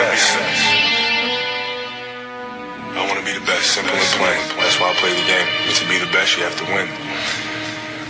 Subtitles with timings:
[0.00, 0.28] best.
[2.98, 3.66] I want to be the best.
[3.76, 4.38] Simple and plain.
[4.60, 5.48] That's why I play the game.
[5.80, 6.88] To be the best, you have to win.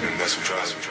[0.05, 0.83] And that's what drives me.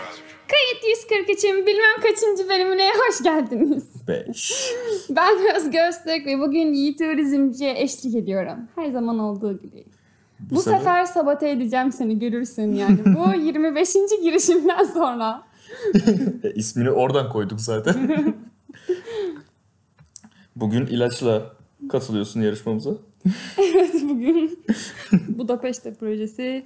[0.53, 0.83] Kayıt
[1.29, 3.83] 143'ün bilmem kaçıncı bölümüne hoş geldiniz.
[4.07, 4.73] 5.
[5.09, 8.57] Ben Özge Öztürk ve bugün Yiğit Turizmci'ye eşlik ediyorum.
[8.75, 9.85] Her zaman olduğu gibi.
[10.39, 12.97] Bu, sefer- sefer sabote edeceğim seni görürsün yani.
[13.05, 13.93] Bu 25.
[14.23, 15.43] girişimden sonra.
[16.43, 18.09] E, ismini oradan koyduk zaten.
[20.59, 21.53] Bugün ilaçla
[21.89, 22.91] katılıyorsun yarışmamıza.
[24.03, 24.65] Bugün
[25.27, 26.65] Budapeşte projesi,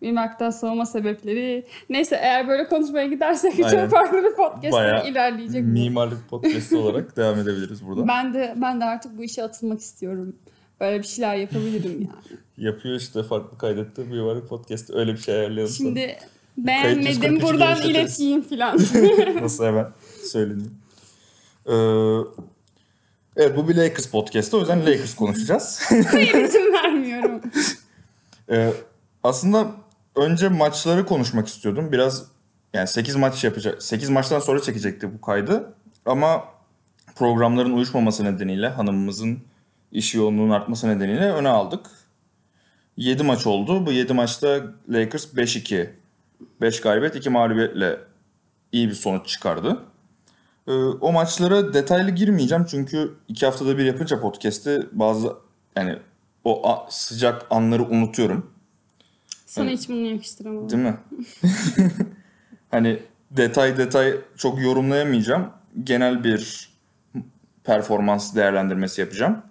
[0.00, 1.66] Mimak'tan soğuma sebepleri.
[1.90, 3.70] Neyse eğer böyle konuşmaya gidersek Aynen.
[3.70, 5.68] çok farklı bir podcast'e Bayağı ilerleyecek bu.
[5.68, 8.08] Mimarlık podcast'i olarak devam edebiliriz burada.
[8.08, 10.36] Ben de ben de artık bu işe atılmak istiyorum.
[10.80, 12.38] Böyle bir şeyler yapabilirim yani.
[12.68, 15.88] Yapıyor işte farklı kaydetti mimarlık podcast'i öyle bir şey ayarlayalım sana.
[15.88, 16.16] Şimdi
[16.58, 18.78] beğenmedim 143'ü buradan ileteyim falan.
[19.42, 19.86] Nasıl hemen
[20.24, 20.74] söyleyeyim.
[21.66, 21.72] Ee,
[23.36, 25.82] evet bu bir Lakers podcast'ı o yüzden Lakers konuşacağız.
[26.10, 27.40] Hayır izin vermiyorum.
[28.50, 28.72] Ee,
[29.24, 29.70] aslında
[30.16, 31.92] önce maçları konuşmak istiyordum.
[31.92, 32.24] Biraz
[32.74, 33.82] yani 8 maç yapacak.
[33.82, 35.74] 8 maçtan sonra çekecekti bu kaydı.
[36.06, 36.44] Ama
[37.14, 39.38] programların uyuşmaması nedeniyle hanımımızın
[39.92, 41.86] iş yoğunluğunun artması nedeniyle öne aldık.
[42.96, 43.86] 7 maç oldu.
[43.86, 45.90] Bu 7 maçta Lakers 5-2.
[46.60, 48.00] 5 galibiyet 2 mağlubiyetle
[48.72, 49.78] iyi bir sonuç çıkardı.
[50.66, 55.32] Ee, o maçlara detaylı girmeyeceğim çünkü iki haftada bir yapınca podcast'i bazı
[55.76, 55.98] yani
[56.44, 58.50] o a- sıcak anları unutuyorum.
[59.46, 60.70] Sana hiç bunu yakıştıramadım.
[60.70, 60.96] Değil mi?
[62.70, 65.50] hani detay detay çok yorumlayamayacağım.
[65.84, 66.70] Genel bir
[67.64, 69.42] performans değerlendirmesi yapacağım.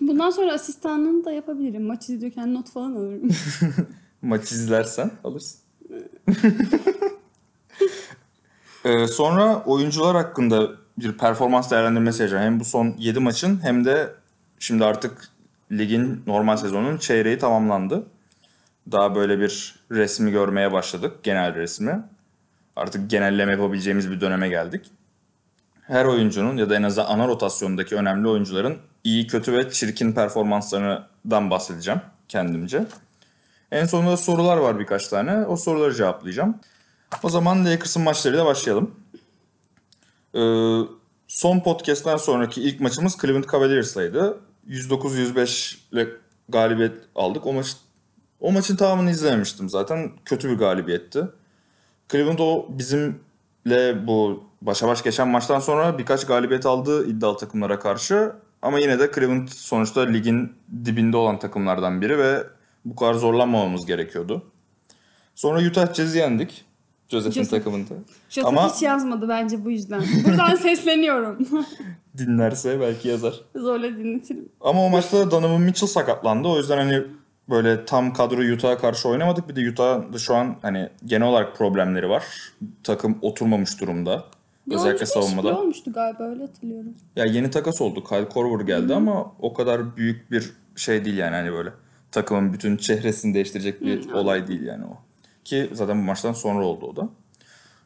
[0.00, 1.82] Bundan sonra asistanlığını da yapabilirim.
[1.86, 3.28] Maç izliyorken not falan alırım.
[4.22, 5.60] Maç izlersen alırsın.
[8.84, 12.44] Ee, sonra oyuncular hakkında bir performans değerlendirmesi yapacağım.
[12.44, 14.14] Hem bu son 7 maçın hem de
[14.58, 15.28] şimdi artık
[15.72, 18.06] ligin normal sezonunun çeyreği tamamlandı.
[18.92, 21.12] Daha böyle bir resmi görmeye başladık.
[21.22, 22.02] Genel resmi.
[22.76, 24.90] Artık genelleme yapabileceğimiz bir döneme geldik.
[25.82, 31.50] Her oyuncunun ya da en azından ana rotasyondaki önemli oyuncuların iyi, kötü ve çirkin performanslarından
[31.50, 32.86] bahsedeceğim kendimce.
[33.72, 35.46] En sonunda sorular var birkaç tane.
[35.46, 36.60] O soruları cevaplayacağım.
[37.22, 38.94] O zaman Lakers'ın maçlarıyla başlayalım.
[40.34, 40.80] Ee,
[41.28, 44.40] son podcast'ten sonraki ilk maçımız Cleveland Cavaliers'laydı.
[44.68, 46.08] 109-105 ile
[46.48, 47.46] galibiyet aldık.
[47.46, 47.76] O maç
[48.40, 50.12] o maçın tamamını izlememiştim zaten.
[50.24, 51.24] Kötü bir galibiyetti.
[52.12, 58.32] Cleveland o bizimle bu başa baş geçen maçtan sonra birkaç galibiyet aldı iddialı takımlara karşı.
[58.62, 60.52] Ama yine de Cleveland sonuçta ligin
[60.84, 62.44] dibinde olan takımlardan biri ve
[62.84, 64.42] bu kadar zorlanmamamız gerekiyordu.
[65.34, 66.64] Sonra Utah Jazz'i yendik.
[67.08, 67.50] Joseph'in Joseph.
[67.64, 67.94] takımında.
[68.28, 70.02] Joseph Ama- hiç yazmadı bence bu yüzden.
[70.26, 71.48] Buradan sesleniyorum.
[72.18, 73.34] Dinlerse belki yazar.
[73.56, 74.48] Zorla dinletirim.
[74.60, 76.48] Ama o maçta Donovan Mitchell sakatlandı.
[76.48, 77.02] O yüzden hani
[77.50, 79.48] böyle tam kadro Utah'a karşı oynamadık.
[79.48, 82.24] Bir de Utah'da şu an hani genel olarak problemleri var.
[82.82, 84.24] Takım oturmamış durumda.
[84.66, 85.58] Bir Özellikle savunmada.
[85.60, 86.94] olmuştu galiba öyle hatırlıyorum.
[87.16, 88.04] Ya yeni takas oldu.
[88.04, 91.70] Kyle Korver geldi ama o kadar büyük bir şey değil yani hani böyle
[92.12, 94.98] takımın bütün çehresini değiştirecek bir olay değil yani o.
[95.44, 97.08] Ki zaten bu maçtan sonra oldu o da.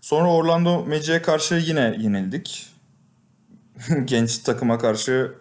[0.01, 2.67] Sonra Orlando Magic'e karşı yine yenildik.
[4.05, 5.35] Genç takıma karşı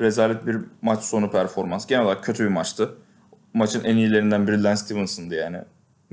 [0.00, 1.86] rezalet bir maç sonu performans.
[1.86, 2.94] Genel olarak kötü bir maçtı.
[3.54, 5.58] Maçın en iyilerinden biri Lance Stevenson'dı yani.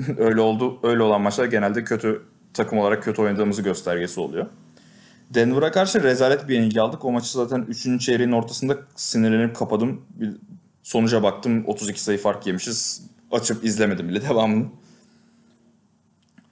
[0.18, 0.80] öyle oldu.
[0.84, 2.22] Öyle olan maçlar genelde kötü
[2.53, 4.46] takım olarak kötü oynadığımızı göstergesi oluyor.
[5.30, 7.06] Denver'a karşı rezalet bir yenilgi aldık.
[7.06, 8.02] O maçı zaten 3.
[8.02, 10.02] çeyreğin ortasında sinirlenip kapadım.
[10.09, 10.31] Bir
[10.84, 13.03] sonuca baktım 32 sayı fark yemişiz.
[13.31, 14.66] Açıp izlemedim bile devamını.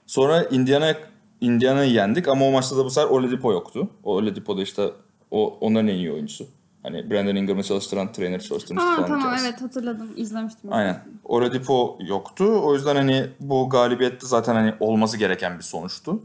[0.08, 0.94] Sonra Indiana
[1.40, 3.88] Indiana'yı yendik ama o maçta da bu sefer Oladipo yoktu.
[4.04, 4.90] O Oladipo da işte
[5.30, 6.46] o onların en iyi oyuncusu.
[6.82, 9.06] Hani Brandon Ingram'ı çalıştıran, trainer çalıştırmıştı Aa falan.
[9.08, 9.46] tamam hikayesi.
[9.46, 10.10] evet hatırladım.
[10.16, 10.72] izlemiştim.
[10.72, 11.04] Aynen.
[11.24, 12.44] Oladipo yoktu.
[12.62, 16.20] O yüzden hani bu galibiyette zaten hani olması gereken bir sonuçtu.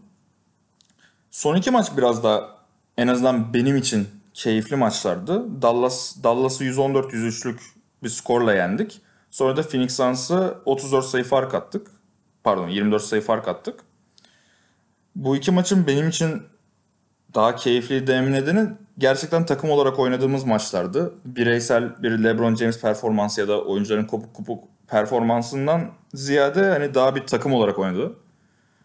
[1.32, 2.50] Son iki maç biraz da
[2.98, 5.62] en azından benim için keyifli maçlardı.
[5.62, 7.60] Dallas Dallas'ı 114-103'lük
[8.04, 9.02] bir skorla yendik.
[9.32, 11.88] Sonra da Phoenix Suns'ı 34 sayı fark attık.
[12.44, 13.80] Pardon 24 sayı fark attık.
[15.16, 16.44] Bu iki maçın benim için
[17.36, 21.14] daha keyifli dememin nedeni gerçekten takım olarak oynadığımız maçlardı.
[21.26, 27.28] Bireysel bir LeBron James performansı ya da oyuncuların kopuk kopuk performansından ziyade hani daha bir
[27.28, 28.16] takım olarak oynadı.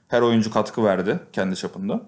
[0.08, 2.00] Her oyuncu katkı verdi kendi çapında.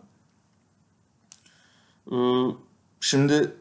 [3.00, 3.52] Şimdi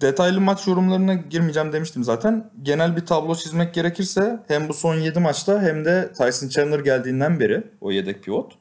[0.00, 2.50] detaylı maç yorumlarına girmeyeceğim demiştim zaten.
[2.62, 7.40] Genel bir tablo çizmek gerekirse hem bu son 7 maçta hem de Tyson Chandler geldiğinden
[7.40, 8.58] beri o yedek pivot.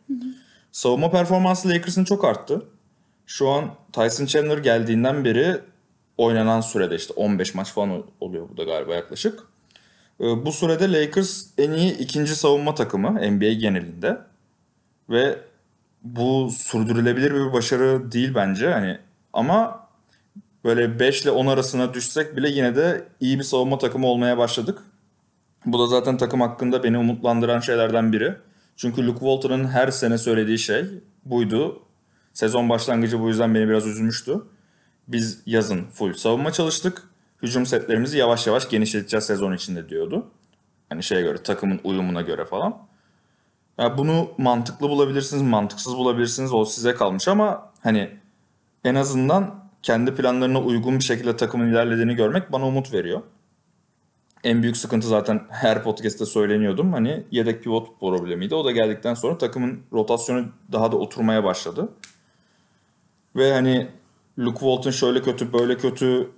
[0.71, 2.65] Savunma performansı Lakers'ın çok arttı.
[3.25, 5.59] Şu an Tyson Chandler geldiğinden beri
[6.17, 9.39] oynanan sürede işte 15 maç falan oluyor bu da galiba yaklaşık.
[10.21, 14.17] Ee, bu sürede Lakers en iyi ikinci savunma takımı NBA genelinde.
[15.09, 15.37] Ve
[16.03, 18.69] bu sürdürülebilir bir başarı değil bence.
[18.69, 18.97] Hani
[19.33, 19.82] ama
[20.63, 24.79] böyle 5 ile 10 arasına düşsek bile yine de iyi bir savunma takımı olmaya başladık.
[25.65, 28.35] Bu da zaten takım hakkında beni umutlandıran şeylerden biri.
[28.75, 30.85] Çünkü Luke Walton'ın her sene söylediği şey
[31.25, 31.83] buydu.
[32.33, 34.41] Sezon başlangıcı bu yüzden beni biraz üzülmüştü.
[35.07, 37.03] Biz yazın full savunma çalıştık.
[37.41, 40.31] Hücum setlerimizi yavaş yavaş genişleteceğiz sezon içinde diyordu.
[40.89, 42.77] Hani şeye göre takımın uyumuna göre falan.
[43.77, 46.53] Ya bunu mantıklı bulabilirsiniz, mantıksız bulabilirsiniz.
[46.53, 48.09] O size kalmış ama hani
[48.83, 53.21] en azından kendi planlarına uygun bir şekilde takımın ilerlediğini görmek bana umut veriyor.
[54.43, 56.93] En büyük sıkıntı zaten her podcast'te söyleniyordum.
[56.93, 58.55] Hani yedek pivot problemiydi.
[58.55, 61.89] O da geldikten sonra takımın rotasyonu daha da oturmaya başladı.
[63.35, 63.87] Ve hani
[64.39, 66.31] Luke Walton şöyle kötü böyle kötü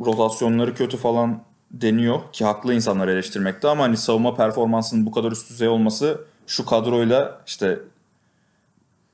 [0.00, 5.50] rotasyonları kötü falan deniyor ki haklı insanlar eleştirmekte ama hani savunma performansının bu kadar üst
[5.50, 7.78] düzey olması şu kadroyla işte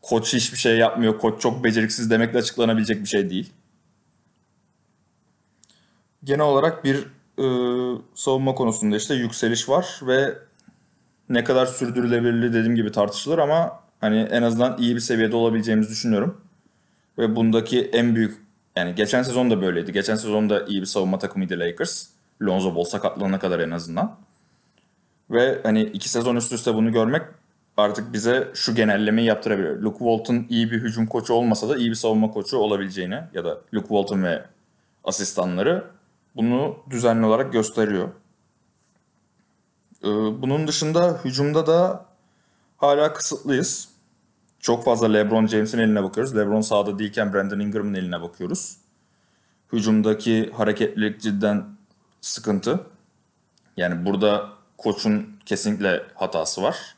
[0.05, 3.53] koç hiçbir şey yapmıyor, koç çok beceriksiz demekle açıklanabilecek bir şey değil.
[6.25, 6.97] Genel olarak bir
[7.39, 7.47] e,
[8.15, 10.39] savunma konusunda işte yükseliş var ve
[11.29, 16.41] ne kadar sürdürülebilirliği dediğim gibi tartışılır ama hani en azından iyi bir seviyede olabileceğimizi düşünüyorum.
[17.19, 18.45] Ve bundaki en büyük
[18.77, 19.93] yani geçen sezon da böyleydi.
[19.93, 22.07] Geçen sezon da iyi bir savunma takımıydı Lakers.
[22.43, 24.17] Lonzo Ball sakatlanana kadar en azından.
[25.31, 27.23] Ve hani iki sezon üst üste bunu görmek
[27.77, 29.83] artık bize şu genellemeyi yaptırabilir.
[29.83, 33.61] Luke Walton iyi bir hücum koçu olmasa da iyi bir savunma koçu olabileceğini ya da
[33.75, 34.45] Luke Walton ve
[35.05, 35.85] asistanları
[36.37, 38.09] bunu düzenli olarak gösteriyor.
[40.03, 40.09] Ee,
[40.43, 42.07] bunun dışında hücumda da
[42.77, 43.89] hala kısıtlıyız.
[44.61, 46.37] Çok fazla LeBron James'in eline bakıyoruz.
[46.37, 48.77] LeBron sahada değilken Brandon Ingram'ın eline bakıyoruz.
[49.73, 51.65] Hücumdaki hareketlilik cidden
[52.21, 52.81] sıkıntı.
[53.77, 54.49] Yani burada
[54.79, 56.94] koçun kesinlikle hatası var.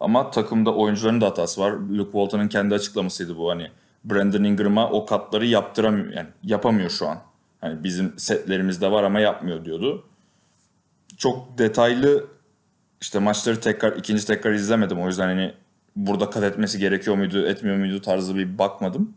[0.00, 1.72] Ama takımda oyuncuların da hatası var.
[1.72, 3.70] Luke Walton'ın kendi açıklamasıydı bu hani.
[4.04, 7.18] Brandon Ingram'a o katları yaptıramıyor yani yapamıyor şu an.
[7.60, 10.04] Hani bizim setlerimizde var ama yapmıyor diyordu.
[11.16, 12.26] Çok detaylı
[13.00, 15.00] işte maçları tekrar ikinci tekrar izlemedim.
[15.00, 15.54] O yüzden hani
[15.96, 19.14] burada kat etmesi gerekiyor muydu, etmiyor muydu tarzı bir bakmadım.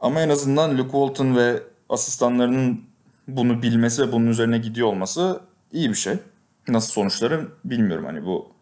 [0.00, 2.80] Ama en azından Luke Walton ve asistanlarının
[3.28, 5.40] bunu bilmesi ve bunun üzerine gidiyor olması
[5.72, 6.14] iyi bir şey.
[6.68, 8.57] Nasıl sonuçları bilmiyorum hani bu.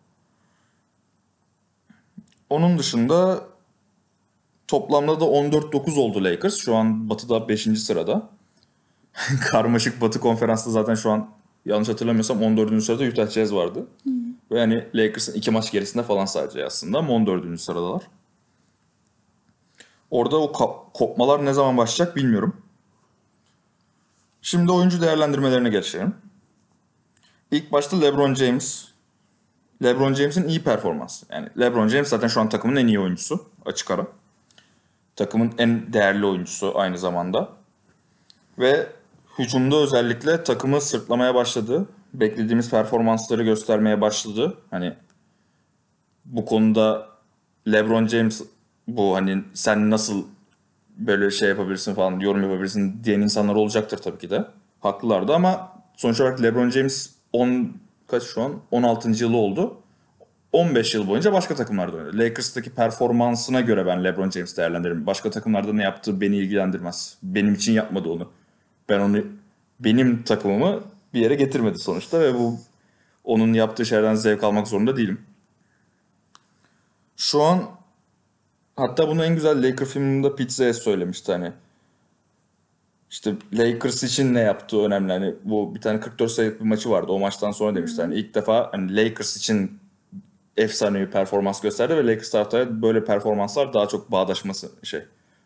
[2.51, 3.45] Onun dışında
[4.69, 6.57] toplamda da 14-9 oldu Lakers.
[6.57, 7.63] Şu an Batı'da 5.
[7.63, 8.31] sırada.
[9.51, 11.31] Karmaşık Batı konferansta zaten şu an
[11.65, 12.85] yanlış hatırlamıyorsam 14.
[12.85, 13.87] sırada Utah Jazz vardı.
[14.05, 14.11] Hı.
[14.51, 17.61] Ve hani Lakers'ın iki maç gerisinde falan sadece aslında ama 14.
[17.61, 18.03] sıradalar.
[20.11, 20.53] Orada o
[20.93, 22.57] kopmalar ne zaman başlayacak bilmiyorum.
[24.43, 26.15] Şimdi oyuncu değerlendirmelerine geçelim.
[27.51, 28.89] İlk başta LeBron James.
[29.83, 31.27] LeBron James'in iyi performansı.
[31.31, 34.07] Yani LeBron James zaten şu an takımın en iyi oyuncusu açık ara.
[35.17, 37.49] Takımın en değerli oyuncusu aynı zamanda.
[38.59, 38.87] Ve
[39.39, 41.89] hücumda özellikle takımı sırtlamaya başladı.
[42.15, 44.59] Beklediğimiz performansları göstermeye başladı.
[44.71, 44.95] Hani
[46.25, 47.09] bu konuda
[47.73, 48.43] LeBron James
[48.89, 50.25] bu hani sen nasıl
[50.97, 54.45] böyle şey yapabilirsin falan yorum yapabilirsin diyen insanlar olacaktır tabii ki de.
[54.81, 57.73] Haklılardı ama sonuç olarak LeBron James 10
[58.07, 59.11] kaç şu an 16.
[59.11, 59.83] yılı oldu.
[60.53, 62.19] 15 yıl boyunca başka takımlarda oynadı.
[62.19, 65.07] Lakers'taki performansına göre ben LeBron James değerlendiririm.
[65.07, 67.19] Başka takımlarda ne yaptığı beni ilgilendirmez.
[67.23, 68.31] Benim için yapmadı onu.
[68.89, 69.25] Ben onu
[69.81, 70.81] benim takımımı
[71.15, 72.59] bir yere getirmedi sonuçta ve bu
[73.25, 75.21] onun yaptığı şeylerden zevk almak zorunda değilim.
[77.17, 77.63] Şu an
[78.77, 81.53] hatta bunu en güzel Laker filminde Pizza'ya söylemişti hani.
[83.11, 85.13] İşte Lakers için ne yaptığı önemli.
[85.13, 87.13] Hani bu bir tane 44 sayılık bir maçı vardı.
[87.13, 88.03] O maçtan sonra demişti.
[88.03, 89.79] Hani ilk defa hani Lakers için
[90.57, 95.03] efsane bir performans gösterdi ve Lakers taraftarı böyle performanslar daha çok bağdaşması şey.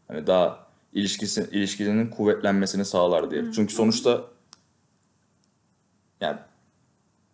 [0.08, 3.44] Hani daha ilişkisi ilişkinin kuvvetlenmesini sağlar diye.
[3.54, 4.20] Çünkü sonuçta
[6.20, 6.38] yani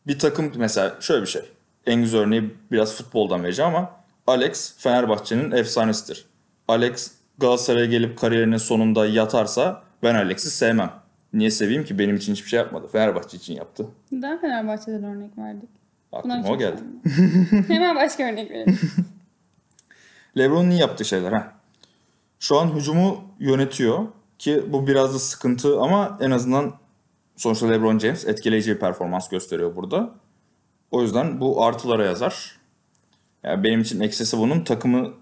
[0.06, 1.42] bir takım mesela şöyle bir şey.
[1.86, 3.90] En güzel örneği biraz futboldan vereceğim ama
[4.26, 6.26] Alex Fenerbahçe'nin efsanesidir.
[6.68, 10.90] Alex Galatasaray'a gelip kariyerinin sonunda yatarsa ben Alex'i sevmem.
[11.32, 11.98] Niye seveyim ki?
[11.98, 12.86] Benim için hiçbir şey yapmadı.
[12.92, 13.86] Fenerbahçe için yaptı.
[14.12, 15.68] Neden Fenerbahçe'den örnek verdik?
[16.12, 16.80] Aklıma o geldi.
[17.68, 18.78] Hemen başka örnek verelim.
[20.38, 21.52] Lebron'un iyi yaptığı şeyler ha.
[22.40, 24.06] Şu an hücumu yönetiyor
[24.38, 26.74] ki bu biraz da sıkıntı ama en azından
[27.36, 30.10] sonuçta LeBron James etkileyici bir performans gösteriyor burada.
[30.90, 32.58] O yüzden bu artılara yazar.
[33.42, 35.14] Yani benim için eksisi bunun takımı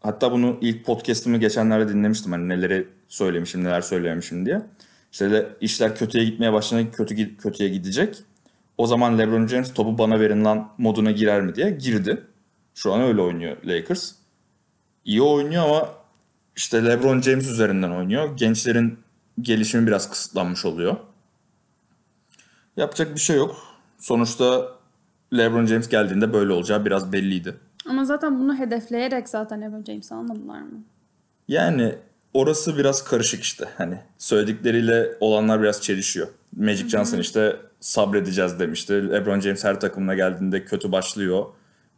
[0.00, 4.62] hatta bunu ilk podcast'ımı geçenlerde dinlemiştim hani neleri söylemişim neler söylememişim diye.
[5.12, 8.16] İşte işler kötüye gitmeye başlayınca kötü kötüye gidecek.
[8.78, 12.22] O zaman LeBron James topu bana verin lan moduna girer mi diye girdi.
[12.74, 14.12] Şu an öyle oynuyor Lakers.
[15.04, 15.88] İyi oynuyor ama
[16.56, 18.36] işte LeBron James üzerinden oynuyor.
[18.36, 18.98] Gençlerin
[19.40, 20.96] gelişimi biraz kısıtlanmış oluyor.
[22.76, 23.56] Yapacak bir şey yok.
[23.98, 24.68] Sonuçta
[25.36, 27.54] LeBron James geldiğinde böyle olacağı biraz belliydi.
[27.88, 30.84] Ama zaten bunu hedefleyerek zaten LeBron James'i almadılar mı?
[31.48, 31.94] Yani
[32.34, 33.68] orası biraz karışık işte.
[33.78, 36.28] Hani söyledikleriyle olanlar biraz çelişiyor.
[36.56, 39.10] Magic Johnson işte sabredeceğiz demişti.
[39.10, 41.44] LeBron James her takımına geldiğinde kötü başlıyor.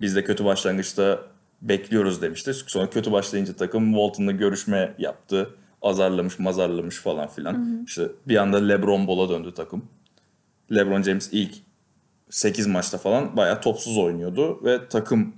[0.01, 1.21] Biz de kötü başlangıçta
[1.63, 2.55] bekliyoruz demişti.
[2.55, 5.51] Sonra kötü başlayınca takım Walton'la görüşme yaptı.
[5.83, 7.85] Azarlamış mazarlamış falan filan.
[7.87, 9.85] İşte bir anda LeBron Ball'a döndü takım.
[10.73, 11.55] LeBron James ilk
[12.31, 15.35] 8 maçta falan bayağı topsuz oynuyordu ve takım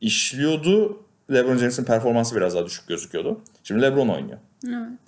[0.00, 1.02] işliyordu.
[1.32, 3.40] LeBron James'in performansı biraz daha düşük gözüküyordu.
[3.62, 4.38] Şimdi LeBron oynuyor.
[4.66, 4.98] Evet.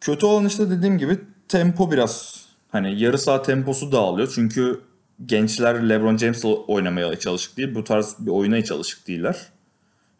[0.00, 4.32] Kötü olan işte dediğim gibi tempo biraz hani yarı saat temposu dağılıyor.
[4.34, 4.80] Çünkü
[5.26, 7.74] gençler LeBron James'le oynamaya çalışık değil.
[7.74, 9.46] Bu tarz bir oyuna hiç alışık değiller.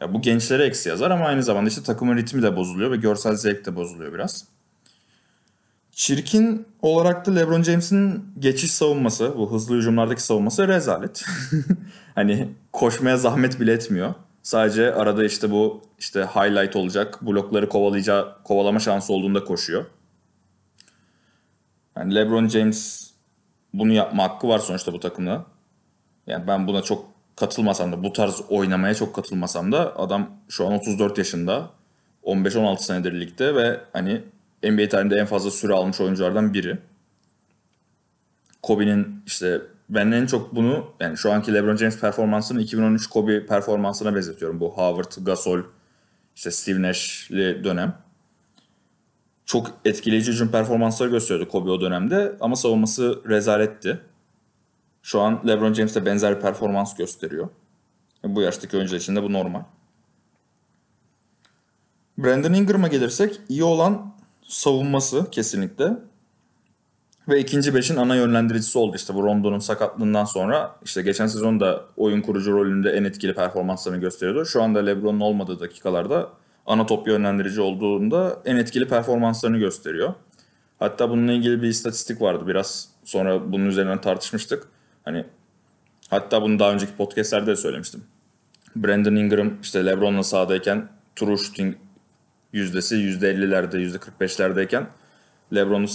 [0.00, 3.34] Ya bu gençlere eksi yazar ama aynı zamanda işte takımın ritmi de bozuluyor ve görsel
[3.34, 4.44] zevk de bozuluyor biraz.
[6.00, 11.24] Çirkin olarak da LeBron James'in geçiş savunması, bu hızlı hücumlardaki savunması rezalet.
[12.14, 14.14] hani koşmaya zahmet bile etmiyor.
[14.42, 19.84] Sadece arada işte bu işte highlight olacak, blokları kovalayacağı, kovalama şansı olduğunda koşuyor.
[21.96, 23.10] Yani LeBron James
[23.74, 25.44] bunu yapma hakkı var sonuçta bu takımda.
[26.26, 27.04] Yani ben buna çok
[27.36, 31.70] katılmasam da bu tarz oynamaya çok katılmasam da adam şu an 34 yaşında.
[32.24, 34.22] 15-16 senedir ligde ve hani
[34.62, 36.78] NBA tarihinde en fazla süre almış oyunculardan biri.
[38.62, 44.14] Kobe'nin işte ben en çok bunu yani şu anki LeBron James performansını 2013 Kobe performansına
[44.14, 44.60] benzetiyorum.
[44.60, 45.60] Bu Howard, Gasol,
[46.36, 47.94] işte Steve Nash'li dönem.
[49.44, 54.00] Çok etkileyici hücum performansları gösteriyordu Kobe o dönemde ama savunması rezaletti.
[55.02, 57.48] Şu an LeBron James de benzer bir performans gösteriyor.
[58.24, 59.62] Bu yaştaki oyuncular için de bu normal.
[62.18, 64.14] Brandon Ingram'a gelirsek iyi olan
[64.50, 65.92] savunması kesinlikle.
[67.28, 70.76] Ve ikinci beşin ana yönlendiricisi oldu işte bu Rondo'nun sakatlığından sonra.
[70.84, 74.46] işte geçen sezon da oyun kurucu rolünde en etkili performanslarını gösteriyordu.
[74.46, 76.28] Şu anda LeBron'un olmadığı dakikalarda
[76.66, 80.14] ana top yönlendirici olduğunda en etkili performanslarını gösteriyor.
[80.78, 82.46] Hatta bununla ilgili bir istatistik vardı.
[82.46, 84.68] Biraz sonra bunun üzerinden tartışmıştık.
[85.04, 85.24] Hani
[86.10, 88.04] hatta bunu daha önceki podcastlerde de söylemiştim.
[88.76, 91.76] Brandon Ingram işte LeBron'la sahadayken true shooting
[92.52, 94.86] yüzdesi %50'lerde, %45'lerdeyken
[95.54, 95.88] LeBron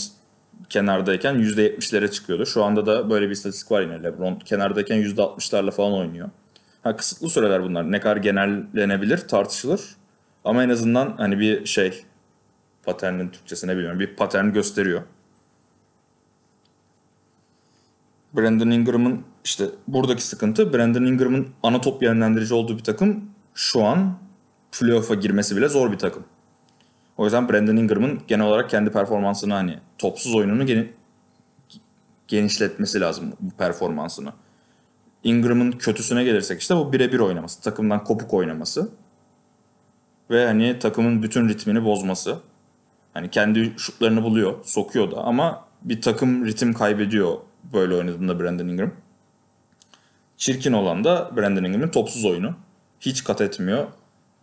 [0.69, 2.45] kenardayken %70'lere çıkıyordu.
[2.45, 4.03] Şu anda da böyle bir istatistik var yine.
[4.03, 6.29] LeBron kenardayken %60'larla falan oynuyor.
[6.83, 7.91] Ha, kısıtlı süreler bunlar.
[7.91, 9.81] Ne kadar genellenebilir tartışılır.
[10.43, 12.03] Ama en azından hani bir şey
[12.83, 13.99] paternin Türkçesine bilmiyorum.
[13.99, 15.01] Bir patern gösteriyor.
[18.33, 24.17] Brandon Ingram'ın işte buradaki sıkıntı Brandon Ingram'ın ana top yönlendirici olduğu bir takım şu an
[24.71, 26.23] playoff'a girmesi bile zor bir takım.
[27.17, 30.91] O yüzden Brandon Ingram'ın genel olarak kendi performansını hani topsuz oyununu geni,
[32.27, 34.33] genişletmesi lazım bu performansını.
[35.23, 38.89] Ingram'ın kötüsüne gelirsek işte bu birebir oynaması, takımdan kopuk oynaması
[40.29, 42.37] ve hani takımın bütün ritmini bozması.
[43.13, 47.37] Hani kendi şutlarını buluyor, sokuyor da ama bir takım ritim kaybediyor
[47.73, 48.91] böyle oynadığında Brandon Ingram.
[50.37, 52.55] Çirkin olan da Brandon Ingram'ın topsuz oyunu.
[52.99, 53.87] Hiç kat etmiyor.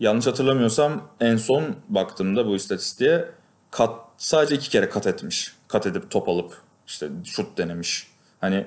[0.03, 3.29] Yanlış hatırlamıyorsam en son baktığımda bu istatistiğe
[3.71, 5.55] kat, sadece iki kere kat etmiş.
[5.69, 6.57] Kat edip top alıp
[6.87, 8.09] işte şut denemiş.
[8.41, 8.67] Hani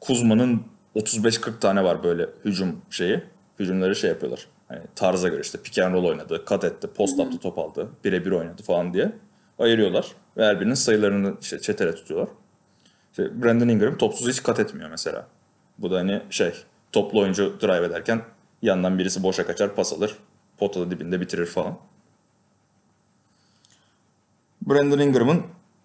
[0.00, 0.62] Kuzma'nın
[0.96, 3.22] 35-40 tane var böyle hücum şeyi.
[3.58, 4.46] Hücumları şey yapıyorlar.
[4.68, 8.30] Hani tarza göre işte pick and roll oynadı, kat etti, post up'ta top aldı, birebir
[8.30, 9.12] oynadı falan diye
[9.58, 10.06] ayırıyorlar.
[10.36, 12.28] Ve her birinin sayılarını işte çetele tutuyorlar.
[13.10, 15.26] İşte Brandon Ingram topsuz hiç kat etmiyor mesela.
[15.78, 16.52] Bu da hani şey
[16.92, 18.22] toplu oyuncu drive ederken
[18.62, 20.16] yandan birisi boşa kaçar pas alır.
[20.58, 21.78] Potada dibinde bitirir falan.
[24.62, 25.42] Brandon Ingram'ın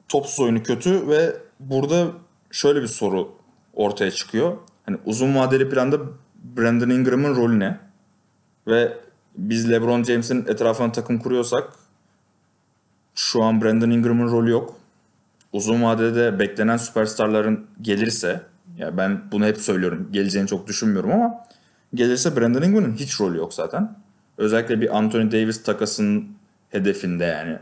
[0.07, 2.11] topsuz oyunu kötü ve burada
[2.51, 3.31] şöyle bir soru
[3.73, 4.57] ortaya çıkıyor.
[4.85, 5.99] Hani uzun vadeli planda
[6.57, 7.79] Brandon Ingram'ın rolü ne?
[8.67, 8.97] Ve
[9.37, 11.73] biz LeBron James'in etrafına takım kuruyorsak
[13.15, 14.75] şu an Brandon Ingram'ın rolü yok.
[15.53, 18.41] Uzun vadede beklenen süperstarların gelirse
[18.77, 20.09] ya ben bunu hep söylüyorum.
[20.11, 21.45] Geleceğini çok düşünmüyorum ama
[21.93, 24.02] gelirse Brandon Ingram'ın hiç rolü yok zaten.
[24.37, 26.37] Özellikle bir Anthony Davis takasının
[26.69, 27.59] hedefinde yani.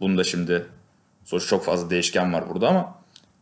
[0.00, 0.66] Bunda şimdi
[1.24, 2.94] sonuç çok fazla değişken var burada ama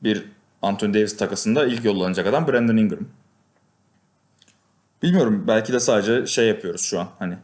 [0.02, 0.24] bir
[0.62, 3.08] Anthony Davis takasında ilk yollanacak adam Brandon Ingram.
[5.02, 7.36] Bilmiyorum belki de sadece şey yapıyoruz şu an hani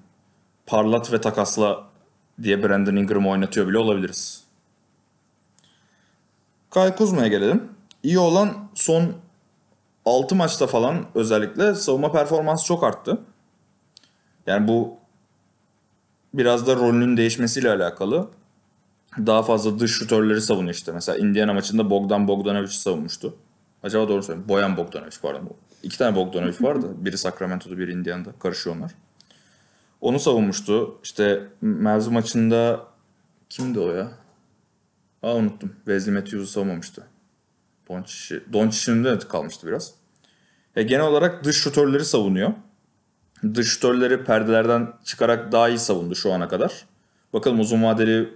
[0.66, 1.84] parlat ve takasla
[2.42, 4.44] diye Brandon Ingram'ı oynatıyor bile olabiliriz.
[6.70, 7.68] Kyle Kuzma'ya gelelim.
[8.02, 9.12] İyi olan son
[10.04, 13.18] 6 maçta falan özellikle savunma performansı çok arttı.
[14.46, 14.99] Yani bu
[16.34, 18.28] biraz da rolünün değişmesiyle alakalı.
[19.18, 20.92] Daha fazla dış şutörleri savunuyor işte.
[20.92, 23.34] Mesela Indiana maçında Bogdan Bogdanovic'i savunmuştu.
[23.82, 24.48] Acaba doğru söylüyorum.
[24.48, 25.50] Boyan Bogdanovic pardon.
[25.82, 26.86] İki tane Bogdanovic vardı.
[26.96, 28.30] Biri Sacramento'da biri Indiana'da.
[28.38, 28.90] Karışıyor onlar.
[30.00, 30.98] Onu savunmuştu.
[31.02, 32.80] İşte Mavs maçında
[33.48, 34.12] kimdi o ya?
[35.22, 35.72] Aa unuttum.
[35.76, 37.06] Wesley Matthews'u savunmamıştı.
[37.88, 39.94] Doncic'i Doncic'in de kalmıştı biraz.
[40.76, 42.52] E, genel olarak dış şutörleri savunuyor.
[43.54, 46.72] Dış şutörleri perdelerden çıkarak daha iyi savundu şu ana kadar.
[47.32, 48.28] Bakalım uzun vadeli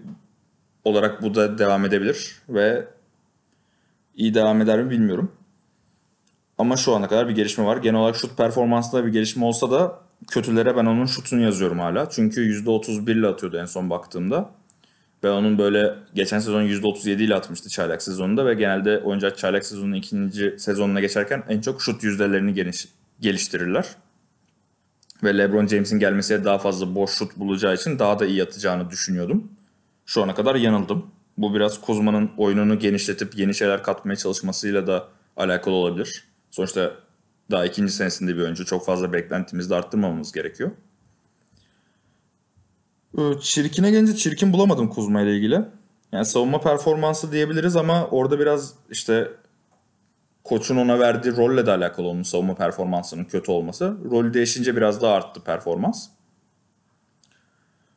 [0.84, 2.88] olarak bu da devam edebilir ve
[4.16, 5.32] iyi devam eder mi bilmiyorum.
[6.58, 7.76] Ama şu ana kadar bir gelişme var.
[7.76, 12.10] Genel olarak şut performansında bir gelişme olsa da kötülere ben onun şutunu yazıyorum hala.
[12.10, 14.50] Çünkü %31 ile atıyordu en son baktığımda.
[15.22, 19.94] Ben onun böyle geçen sezon %37 ile atmıştı çaylak sezonunda ve genelde oyuncular çaylak sezonunun
[19.94, 22.88] ikinci sezonuna geçerken en çok şut yüzdelerini geniş,
[23.20, 23.86] geliştirirler.
[25.22, 29.52] Ve LeBron James'in gelmesiyle daha fazla boş şut bulacağı için daha da iyi atacağını düşünüyordum.
[30.06, 31.06] Şu ana kadar yanıldım.
[31.38, 36.24] Bu biraz Kuzma'nın oyununu genişletip yeni şeyler katmaya çalışmasıyla da alakalı olabilir.
[36.50, 36.92] Sonuçta
[37.50, 38.64] daha ikinci senesinde bir oyuncu.
[38.64, 40.70] Çok fazla beklentimizi de arttırmamamız gerekiyor.
[43.18, 45.60] Ee, Çirkine gelince çirkin bulamadım Kuzma ile ilgili.
[46.12, 49.30] Yani savunma performansı diyebiliriz ama orada biraz işte
[50.44, 53.96] koçun ona verdiği rolle de alakalı onun savunma performansının kötü olması.
[54.10, 56.08] Rolü değişince biraz daha arttı performans.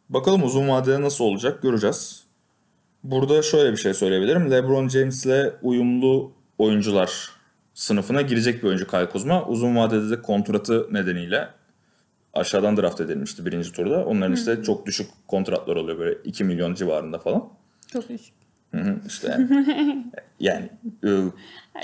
[0.09, 2.23] Bakalım uzun vadede nasıl olacak göreceğiz.
[3.03, 4.51] Burada şöyle bir şey söyleyebilirim.
[4.51, 7.29] LeBron James'le uyumlu oyuncular
[7.73, 9.45] sınıfına girecek bir oyuncu Kyle Kuzma.
[9.45, 11.49] Uzun vadede de kontratı nedeniyle
[12.33, 14.05] aşağıdan draft edilmişti birinci turda.
[14.05, 17.49] Onların işte çok düşük kontratlar oluyor böyle 2 milyon civarında falan.
[17.93, 18.33] Çok düşük.
[19.07, 19.27] İşte
[19.69, 20.69] yani, yani
[21.03, 21.09] e,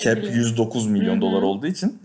[0.04, 0.40] cap biliyorum.
[0.40, 2.02] 109 milyon dolar olduğu için.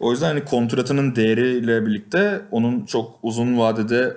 [0.00, 4.16] o yüzden hani kontratının değeriyle birlikte onun çok uzun vadede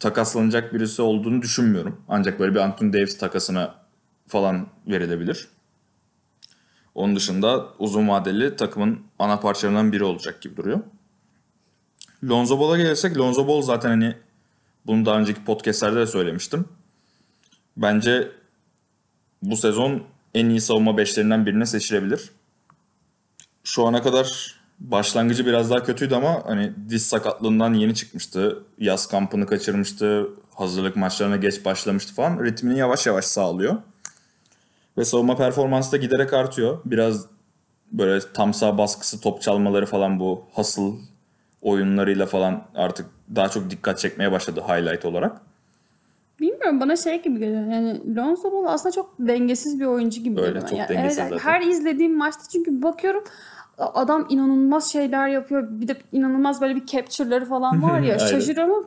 [0.00, 2.00] takaslanacak birisi olduğunu düşünmüyorum.
[2.08, 3.74] Ancak böyle bir Anthony Davis takasına
[4.26, 5.48] falan verilebilir.
[6.94, 10.80] Onun dışında uzun vadeli takımın ana parçalarından biri olacak gibi duruyor.
[12.28, 14.14] Lonzo Ball'a gelirsek Lonzo Ball zaten hani
[14.86, 16.64] bunu daha önceki podcastlerde de söylemiştim.
[17.76, 18.28] Bence
[19.42, 20.02] bu sezon
[20.34, 22.30] en iyi savunma beşlerinden birine seçilebilir.
[23.64, 28.62] Şu ana kadar başlangıcı biraz daha kötüydü ama hani diz sakatlığından yeni çıkmıştı.
[28.78, 30.28] Yaz kampını kaçırmıştı.
[30.54, 32.44] Hazırlık maçlarına geç başlamıştı falan.
[32.44, 33.76] Ritmini yavaş yavaş sağlıyor.
[34.98, 36.78] Ve savunma performansı da giderek artıyor.
[36.84, 37.26] Biraz
[37.92, 40.92] böyle tam sağ baskısı, top çalmaları falan bu hustle
[41.62, 43.06] oyunlarıyla falan artık
[43.36, 45.40] daha çok dikkat çekmeye başladı highlight olarak.
[46.48, 47.66] Bilmiyorum bana şey gibi geliyor.
[47.66, 50.68] Yani Lonzo Ball aslında çok dengesiz bir oyuncu gibi Öyle, geliyor.
[50.68, 51.50] çok Yani dengesiz evet, zaten.
[51.50, 53.24] Her izlediğim maçta çünkü bakıyorum
[53.78, 55.68] adam inanılmaz şeyler yapıyor.
[55.70, 58.18] Bir de inanılmaz böyle bir capture'ları falan var ya.
[58.18, 58.86] Şaşırıyorum.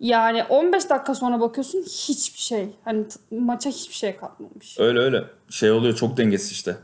[0.00, 2.68] Yani 15 dakika sonra bakıyorsun hiçbir şey.
[2.84, 4.80] Hani maça hiçbir şey katmamış.
[4.80, 5.24] Öyle öyle.
[5.48, 6.76] Şey oluyor çok dengesiz işte.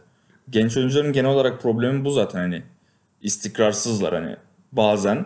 [0.51, 2.63] Genç oyuncuların genel olarak problemi bu zaten hani
[3.21, 4.37] istikrarsızlar hani.
[4.73, 5.25] Bazen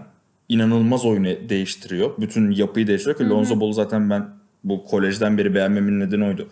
[0.48, 2.10] inanılmaz oyunu değiştiriyor.
[2.18, 6.48] Bütün yapıyı değiştiriyor ki Lonzo Ball'u zaten ben bu kolejden beri beğenmemin nedeni oydu.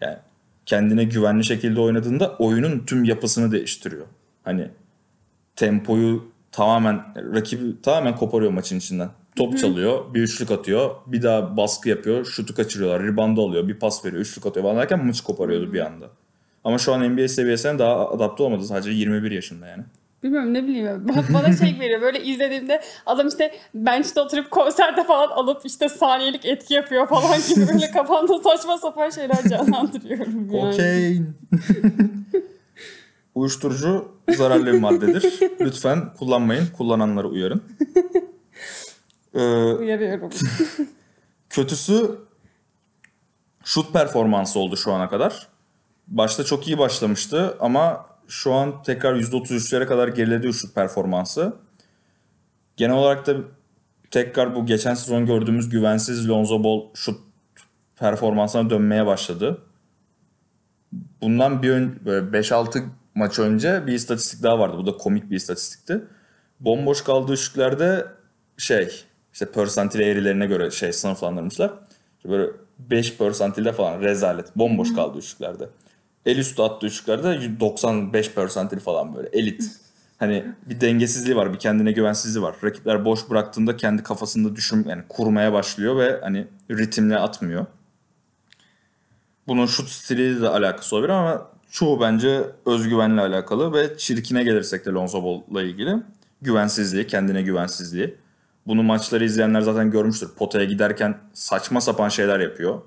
[0.00, 0.16] Yani
[0.66, 4.06] kendine güvenli şekilde oynadığında oyunun tüm yapısını değiştiriyor.
[4.44, 4.68] Hani
[5.56, 7.00] tempoyu tamamen
[7.34, 9.08] rakibi tamamen koparıyor maçın içinden.
[9.36, 14.04] Top çalıyor, bir üçlük atıyor, bir daha baskı yapıyor, şutu kaçırıyorlar, reboundu alıyor, bir pas
[14.04, 16.06] veriyor, üçlük atıyor falan derken maçı koparıyordu bir anda.
[16.64, 18.64] Ama şu an NBA seviyesine daha adapte olmadı.
[18.64, 19.84] Sadece 21 yaşında yani.
[20.22, 20.86] Bilmiyorum ne bileyim.
[21.06, 26.44] Ba- Bana şey veriyor böyle izlediğimde adam işte bench'te oturup konserde falan alıp işte saniyelik
[26.44, 30.70] etki yapıyor falan gibi böyle kafamda saçma sapan şeyler canlandırıyorum yani.
[30.70, 31.36] Kokain.
[33.34, 35.40] Uyuşturucu zararlı bir maddedir.
[35.60, 36.66] Lütfen kullanmayın.
[36.76, 37.62] Kullananları uyarın.
[39.34, 40.30] Ee, Uyarıyorum.
[41.50, 42.18] kötüsü
[43.64, 45.48] şut performansı oldu şu ana kadar.
[46.08, 51.56] Başta çok iyi başlamıştı ama şu an tekrar %33'lere kadar geriledi şut performansı.
[52.76, 53.36] Genel olarak da
[54.10, 57.20] tekrar bu geçen sezon gördüğümüz güvensiz Lonzo Ball şut
[57.96, 59.62] performansına dönmeye başladı.
[61.20, 64.76] Bundan bir ön, böyle 5-6 maç önce bir istatistik daha vardı.
[64.78, 66.04] Bu da komik bir istatistikti.
[66.60, 68.06] Bomboş kaldığı üçlüklerde
[68.56, 71.72] şey işte persantil eğrilerine göre şey sınıflandırmışlar.
[72.24, 74.56] Böyle 5 persantilde falan rezalet.
[74.56, 75.68] Bomboş kaldı üçlüklerde.
[76.26, 79.62] El üstü attığı üçlüklerde 95 persantil falan böyle elit.
[80.18, 82.56] Hani bir dengesizliği var, bir kendine güvensizliği var.
[82.64, 87.66] Rakipler boş bıraktığında kendi kafasında düşün yani kurmaya başlıyor ve hani ritimle atmıyor.
[89.48, 94.90] Bunun şut stiliyle de alakası olabilir ama çoğu bence özgüvenle alakalı ve çirkine gelirsek de
[94.90, 95.96] Lonzo Ball'la ilgili
[96.42, 98.14] güvensizliği, kendine güvensizliği.
[98.66, 100.30] Bunu maçları izleyenler zaten görmüştür.
[100.36, 102.80] Potaya giderken saçma sapan şeyler yapıyor.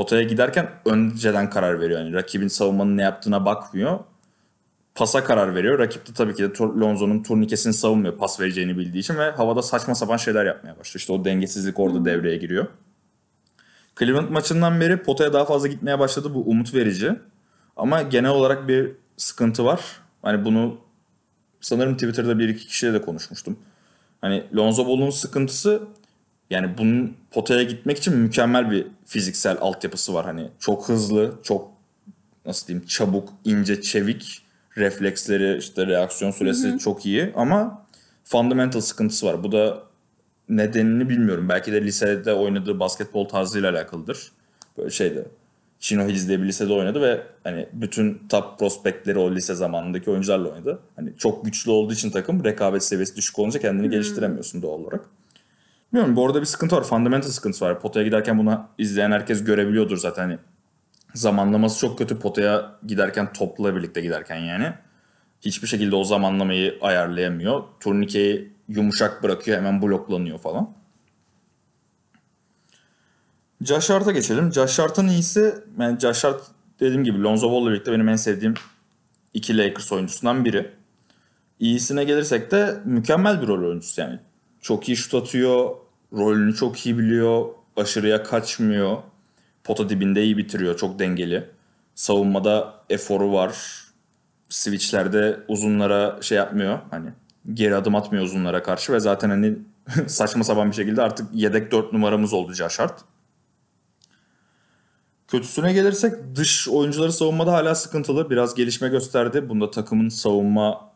[0.00, 2.00] Potaya giderken önceden karar veriyor.
[2.00, 3.98] Yani rakibin savunmanın ne yaptığına bakmıyor.
[4.94, 5.78] Pasa karar veriyor.
[5.78, 9.94] Rakip de tabii ki de Lonzo'nun turnikesini savunmuyor pas vereceğini bildiği için ve havada saçma
[9.94, 11.00] sapan şeyler yapmaya başlıyor.
[11.00, 12.66] İşte o dengesizlik orada devreye giriyor.
[13.98, 16.34] Cleveland maçından beri potaya daha fazla gitmeye başladı.
[16.34, 17.12] Bu umut verici.
[17.76, 19.80] Ama genel olarak bir sıkıntı var.
[20.22, 20.80] Hani bunu
[21.60, 23.58] sanırım Twitter'da bir iki kişiyle de konuşmuştum.
[24.20, 25.82] Hani Lonzo Ball'un sıkıntısı
[26.50, 30.24] yani bunun potaya gitmek için mükemmel bir fiziksel altyapısı var.
[30.24, 31.70] Hani çok hızlı, çok
[32.46, 34.42] nasıl diyeyim çabuk, ince, çevik
[34.76, 37.86] refleksleri, işte reaksiyon süresi çok iyi ama
[38.24, 39.44] fundamental sıkıntısı var.
[39.44, 39.82] Bu da
[40.48, 41.48] nedenini bilmiyorum.
[41.48, 44.32] Belki de lisede oynadığı basketbol tarzıyla alakalıdır.
[44.78, 45.26] Böyle şeyde
[45.80, 50.48] Chino Hills diye bir lisede oynadı ve hani bütün top prospektleri o lise zamanındaki oyuncularla
[50.48, 50.78] oynadı.
[50.96, 55.04] Hani çok güçlü olduğu için takım rekabet seviyesi düşük olunca kendini geliştiremiyorsun doğal olarak.
[55.92, 56.84] Bilmiyorum bu arada bir sıkıntı var.
[56.84, 57.80] Fundamental sıkıntısı var.
[57.80, 60.22] Potaya giderken bunu izleyen herkes görebiliyordur zaten.
[60.22, 60.38] Hani
[61.14, 64.72] zamanlaması çok kötü potaya giderken topla birlikte giderken yani.
[65.40, 67.62] Hiçbir şekilde o zamanlamayı ayarlayamıyor.
[67.80, 70.70] Turnikeyi yumuşak bırakıyor hemen bloklanıyor falan.
[73.64, 74.52] Josh Hart'a geçelim.
[74.52, 76.42] Josh Hart'ın iyisi, yani Josh Hart
[76.80, 78.54] dediğim gibi Lonzo Ball'la birlikte benim en sevdiğim
[79.34, 80.70] iki Lakers oyuncusundan biri.
[81.60, 84.18] İyisine gelirsek de mükemmel bir rol oyuncusu yani.
[84.60, 85.76] Çok iyi şut atıyor,
[86.12, 87.44] rolünü çok iyi biliyor,
[87.76, 88.96] aşırıya kaçmıyor.
[89.64, 91.50] Pota dibinde iyi bitiriyor, çok dengeli.
[91.94, 93.80] Savunmada eforu var.
[94.48, 96.78] Switchlerde uzunlara şey yapmıyor.
[96.90, 97.10] Hani
[97.54, 99.58] geri adım atmıyor uzunlara karşı ve zaten hani
[100.06, 103.04] saçma sapan bir şekilde artık yedek 4 numaramız oldu Hart.
[105.28, 108.30] Kötüsüne gelirsek dış oyuncuları savunmada hala sıkıntılı.
[108.30, 109.48] Biraz gelişme gösterdi.
[109.48, 110.90] Bunda takımın savunma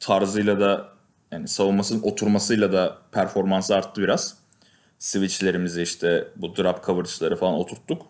[0.00, 0.95] tarzıyla da
[1.30, 4.36] yani savunmasının oturmasıyla da performansı arttı biraz.
[4.98, 8.02] Switchlerimizi işte bu drop coverage'ları falan oturttuk.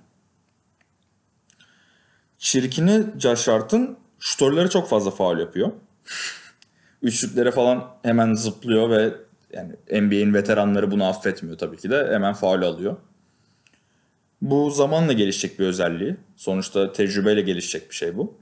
[2.39, 5.73] Çirkini Josh Hart'ın şutörleri çok fazla faul yapıyor.
[7.03, 9.15] Üçlüklere falan hemen zıplıyor ve
[9.53, 12.09] yani NBA'in veteranları bunu affetmiyor tabii ki de.
[12.13, 12.97] Hemen faul alıyor.
[14.43, 16.17] Bu zamanla gelişecek bir özelliği.
[16.37, 18.39] Sonuçta tecrübeyle gelişecek bir şey bu.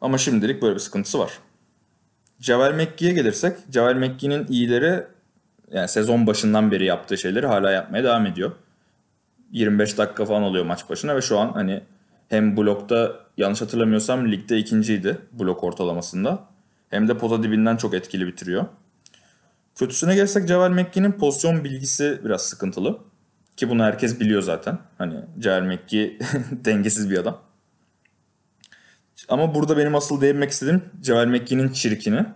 [0.00, 1.38] Ama şimdilik böyle bir sıkıntısı var.
[2.44, 5.04] Javel McGee'ye gelirsek, Javel McGee'nin iyileri
[5.72, 8.52] yani sezon başından beri yaptığı şeyleri hala yapmaya devam ediyor.
[9.52, 11.82] 25 dakika falan oluyor maç başına ve şu an hani
[12.28, 16.44] hem blokta yanlış hatırlamıyorsam ligde ikinciydi blok ortalamasında.
[16.90, 18.64] Hem de pota dibinden çok etkili bitiriyor.
[19.74, 22.98] Kötüsüne gelsek Javel McGee'nin pozisyon bilgisi biraz sıkıntılı.
[23.56, 24.78] Ki bunu herkes biliyor zaten.
[24.98, 26.18] Hani Javel McGee
[26.64, 27.38] dengesiz bir adam.
[29.28, 32.26] Ama burada benim asıl değinmek istediğim Javel McGee'nin çirkini.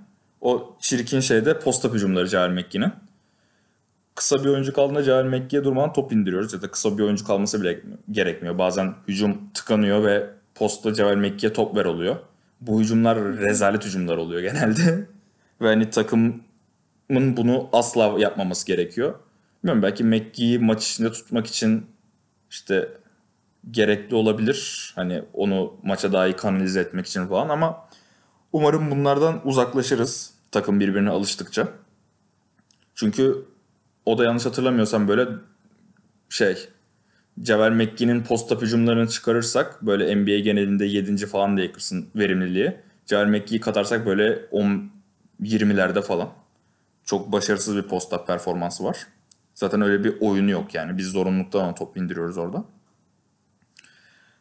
[0.41, 2.93] O çirkin şey de posta hücumları Javel McGee'nin.
[4.15, 6.53] Kısa bir oyuncu kaldığında Javel McGee'ye durmadan top indiriyoruz.
[6.53, 8.59] Ya da kısa bir oyuncu kalması bile gerekmiyor.
[8.59, 12.17] Bazen hücum tıkanıyor ve posta Javel McGee'ye top ver oluyor.
[12.61, 15.07] Bu hücumlar rezalet hücumlar oluyor genelde.
[15.61, 16.43] ve hani takımın
[17.11, 19.15] bunu asla yapmaması gerekiyor.
[19.63, 21.87] Bilmiyorum belki McGee'yi maç içinde tutmak için
[22.51, 22.89] işte
[23.71, 24.93] gerekli olabilir.
[24.95, 27.89] Hani onu maça daha iyi kanalize etmek için falan ama
[28.53, 31.69] umarım bunlardan uzaklaşırız takım birbirine alıştıkça.
[32.95, 33.45] Çünkü
[34.07, 35.29] o da yanlış hatırlamıyorsam böyle
[36.29, 36.69] şey
[37.45, 41.27] Javel McGee'nin posta hücumlarını çıkarırsak böyle NBA genelinde 7.
[41.27, 42.77] falan da Lakers'ın verimliliği.
[43.07, 44.91] Javel McGee'yi katarsak böyle 10
[45.43, 46.29] 20'lerde falan.
[47.05, 49.07] Çok başarısız bir posta performansı var.
[49.55, 50.99] Zaten öyle bir oyunu yok yani.
[50.99, 52.65] Biz zorunluluktan top indiriyoruz orada.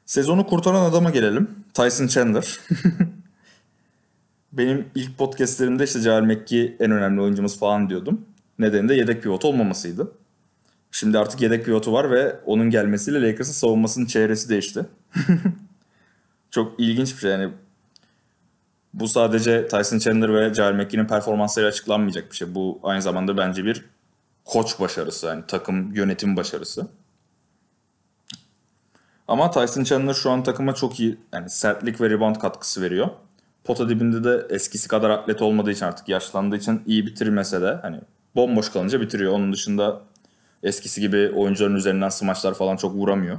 [0.07, 1.49] Sezonu kurtaran adama gelelim.
[1.73, 2.59] Tyson Chandler.
[4.53, 8.25] Benim ilk podcastlerimde işte Javel McGee en önemli oyuncumuz falan diyordum.
[8.59, 10.11] Nedeni de yedek pivot olmamasıydı.
[10.91, 14.85] Şimdi artık yedek pivotu var ve onun gelmesiyle Lakers'ın savunmasının çehresi değişti.
[16.51, 17.53] Çok ilginç bir şey yani.
[18.93, 22.55] Bu sadece Tyson Chandler ve Javel McGee'nin performansları açıklanmayacak bir şey.
[22.55, 23.85] Bu aynı zamanda bence bir
[24.45, 26.87] koç başarısı yani takım yönetim başarısı.
[29.27, 33.09] Ama Tyson Chandler şu an takıma çok iyi yani sertlik ve rebound katkısı veriyor.
[33.63, 37.99] Pota dibinde de eskisi kadar atlet olmadığı için artık yaşlandığı için iyi bitirmese de hani
[38.35, 39.33] bomboş kalınca bitiriyor.
[39.33, 40.01] Onun dışında
[40.63, 43.37] eskisi gibi oyuncuların üzerinden smaçlar falan çok vuramıyor.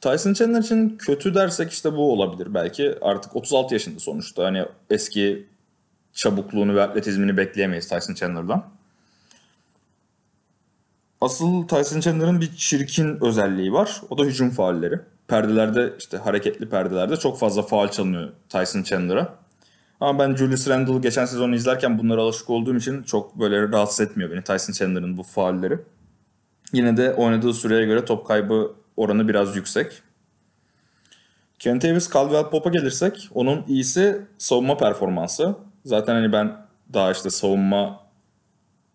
[0.00, 2.94] Tyson Chandler için kötü dersek işte bu olabilir belki.
[3.02, 4.44] Artık 36 yaşında sonuçta.
[4.44, 5.46] Hani eski
[6.12, 8.64] çabukluğunu ve atletizmini bekleyemeyiz Tyson Chandler'dan.
[11.24, 14.00] Asıl Tyson Chandler'ın bir çirkin özelliği var.
[14.10, 15.00] O da hücum faulleri.
[15.28, 19.34] Perdelerde işte hareketli perdelerde çok fazla faul çalınıyor Tyson Chandler'a.
[20.00, 24.30] Ama ben Julius Randle'ı geçen sezon izlerken bunlara alışık olduğum için çok böyle rahatsız etmiyor
[24.30, 25.78] beni Tyson Chandler'ın bu faulleri.
[26.72, 30.02] Yine de oynadığı süreye göre top kaybı oranı biraz yüksek.
[31.58, 35.54] Kent Davis Caldwell Pop'a gelirsek onun iyisi savunma performansı.
[35.84, 36.56] Zaten hani ben
[36.94, 38.00] daha işte savunma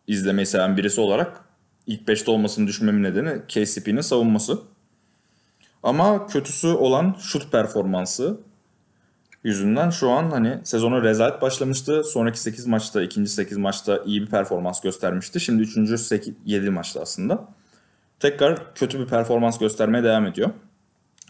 [0.07, 1.48] izlemeyi seven birisi olarak
[1.89, 4.59] ilk 5'te olmasını düşünmemin nedeni KCP'nin savunması.
[5.83, 8.37] Ama kötüsü olan şut performansı
[9.43, 12.03] yüzünden şu an hani sezona rezalet başlamıştı.
[12.03, 15.39] Sonraki 8 maçta, ikinci 8 maçta iyi bir performans göstermişti.
[15.39, 15.99] Şimdi 3.
[15.99, 17.47] 8, 7 maçta aslında.
[18.19, 20.49] Tekrar kötü bir performans göstermeye devam ediyor.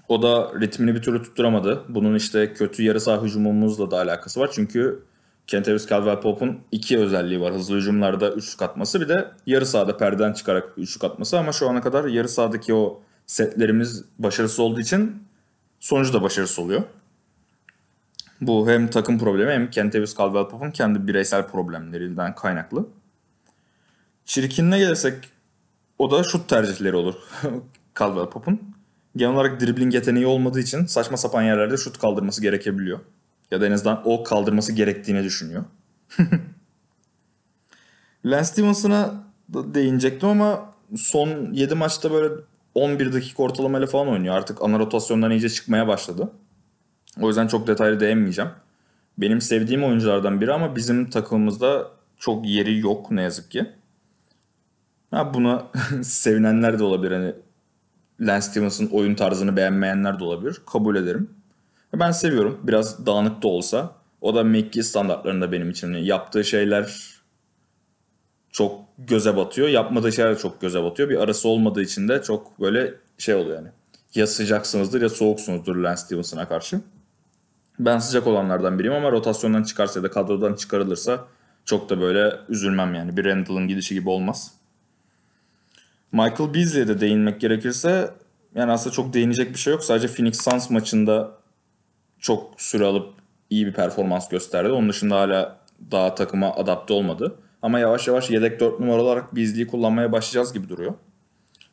[0.07, 1.83] O da ritmini bir türlü tutturamadı.
[1.89, 4.49] Bunun işte kötü yarı saha hücumumuzla da alakası var.
[4.53, 5.03] Çünkü
[5.49, 7.53] Kentavius Caldwell-Pope'un iki özelliği var.
[7.53, 11.39] Hızlı hücumlarda üçlük atması bir de yarı sahada perdeden çıkarak üçlük atması.
[11.39, 15.23] Ama şu ana kadar yarı sahadaki o setlerimiz başarısız olduğu için
[15.79, 16.81] sonucu da başarısız oluyor.
[18.41, 22.87] Bu hem takım problemi hem Kentavius Caldwell-Pope'un kendi bireysel problemlerinden kaynaklı.
[24.25, 25.15] Çirkinine gelirsek
[25.97, 27.15] o da şut tercihleri olur
[27.95, 28.61] Caldwell-Pope'un.
[29.15, 32.99] Genel olarak dribbling yeteneği olmadığı için saçma sapan yerlerde şut kaldırması gerekebiliyor.
[33.51, 35.63] Ya da en azından o kaldırması gerektiğini düşünüyor.
[38.25, 39.13] Lance Stevenson'a
[39.53, 42.33] da değinecektim ama son 7 maçta böyle
[42.75, 44.35] 11 dakika ortalamayla falan oynuyor.
[44.35, 46.31] Artık ana rotasyondan iyice çıkmaya başladı.
[47.21, 48.51] O yüzden çok detaylı değinmeyeceğim.
[49.17, 53.65] Benim sevdiğim oyunculardan biri ama bizim takımımızda çok yeri yok ne yazık ki.
[55.11, 55.67] Ha buna
[56.03, 57.11] sevinenler de olabilir.
[57.11, 57.33] Hani
[58.21, 60.61] Lance Stevens'ın oyun tarzını beğenmeyenler de olabilir.
[60.65, 61.29] Kabul ederim.
[61.93, 62.59] Ben seviyorum.
[62.63, 63.95] Biraz dağınık da olsa.
[64.21, 65.93] O da McGee standartlarında benim için.
[65.93, 67.15] Yani yaptığı şeyler
[68.51, 69.67] çok göze batıyor.
[69.67, 71.09] Yapmadığı şeyler de çok göze batıyor.
[71.09, 73.69] Bir arası olmadığı için de çok böyle şey oluyor yani.
[74.15, 76.81] Ya sıcaksınızdır ya soğuksunuzdur Lance Stevenson'a karşı.
[77.79, 81.25] Ben sıcak olanlardan biriyim ama rotasyondan çıkarsa ya da kadrodan çıkarılırsa
[81.65, 83.17] çok da böyle üzülmem yani.
[83.17, 84.53] Bir Randall'ın gidişi gibi olmaz.
[86.11, 88.13] Michael Beasley'e de değinmek gerekirse
[88.55, 89.83] yani aslında çok değinecek bir şey yok.
[89.83, 91.38] Sadece Phoenix Suns maçında
[92.19, 93.13] çok süre alıp
[93.49, 94.69] iyi bir performans gösterdi.
[94.71, 95.59] Onun dışında hala
[95.91, 97.35] daha takıma adapte olmadı.
[97.61, 100.93] Ama yavaş yavaş yedek 4 numara olarak Beasley'i kullanmaya başlayacağız gibi duruyor.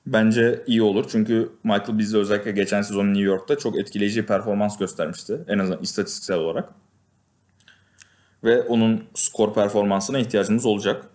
[0.07, 4.79] Bence iyi olur çünkü Michael Beasley özellikle geçen sezon New York'ta çok etkileyici bir performans
[4.79, 5.45] göstermişti.
[5.49, 6.75] En azından istatistiksel olarak.
[8.45, 11.11] Ve onun skor performansına ihtiyacımız olacak.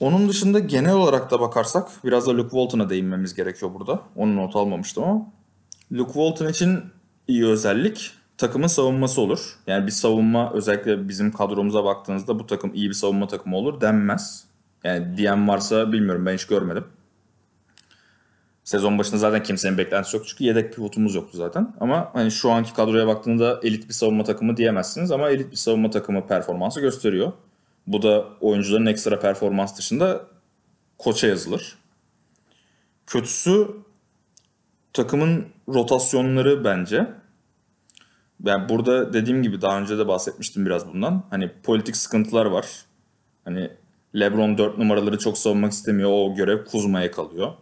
[0.00, 4.02] Onun dışında genel olarak da bakarsak biraz da Luke Walton'a değinmemiz gerekiyor burada.
[4.16, 5.37] Onu not almamıştım ama.
[5.92, 6.80] Luke Walton için
[7.28, 9.58] iyi özellik takımın savunması olur.
[9.66, 14.44] Yani bir savunma özellikle bizim kadromuza baktığınızda bu takım iyi bir savunma takımı olur denmez.
[14.84, 16.84] Yani diyen varsa bilmiyorum ben hiç görmedim.
[18.64, 21.74] Sezon başında zaten kimsenin beklentisi yok çünkü yedek pivotumuz yoktu zaten.
[21.80, 25.90] Ama hani şu anki kadroya baktığında elit bir savunma takımı diyemezsiniz ama elit bir savunma
[25.90, 27.32] takımı performansı gösteriyor.
[27.86, 30.20] Bu da oyuncuların ekstra performans dışında
[30.98, 31.78] koça yazılır.
[33.06, 33.68] Kötüsü
[34.92, 37.06] takımın rotasyonları bence.
[38.44, 41.24] Yani burada dediğim gibi daha önce de bahsetmiştim biraz bundan.
[41.30, 42.66] Hani politik sıkıntılar var.
[43.44, 43.70] Hani
[44.14, 46.10] LeBron 4 numaraları çok savunmak istemiyor.
[46.12, 47.52] O görev Kuzma'ya kalıyor.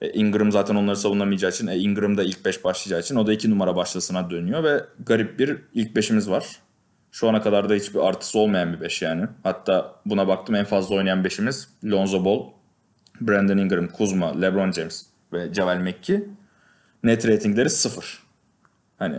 [0.00, 3.32] E, Ingram zaten onları savunamayacağı için, e, Ingram da ilk 5 başlayacağı için o da
[3.32, 6.46] 2 numara başlasına dönüyor ve garip bir ilk 5'imiz var.
[7.12, 9.26] Şu ana kadar da hiçbir artısı olmayan bir 5 yani.
[9.42, 12.40] Hatta buna baktım en fazla oynayan 5'imiz Lonzo Ball,
[13.20, 16.22] Brandon Ingram, Kuzma, LeBron James ve Javel McKee.
[17.04, 18.22] Net ratingleri 0.
[18.98, 19.18] Hani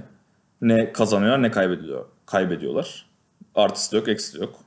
[0.62, 3.06] ne kazanıyorlar ne kaybediyor, kaybediyorlar.
[3.56, 4.60] Artısı yok, eksi yok.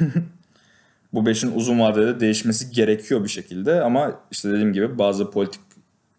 [1.12, 5.60] Bu 5'in uzun vadede değişmesi gerekiyor bir şekilde ama işte dediğim gibi bazı politik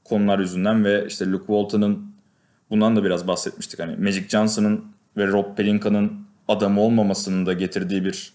[0.04, 2.16] konular yüzünden ve işte Luke Walton'ın
[2.70, 3.80] bundan da biraz bahsetmiştik.
[3.80, 4.86] Hani Magic Johnson'ın
[5.18, 8.34] ve Rob Pelinka'nın adamı olmamasının da getirdiği bir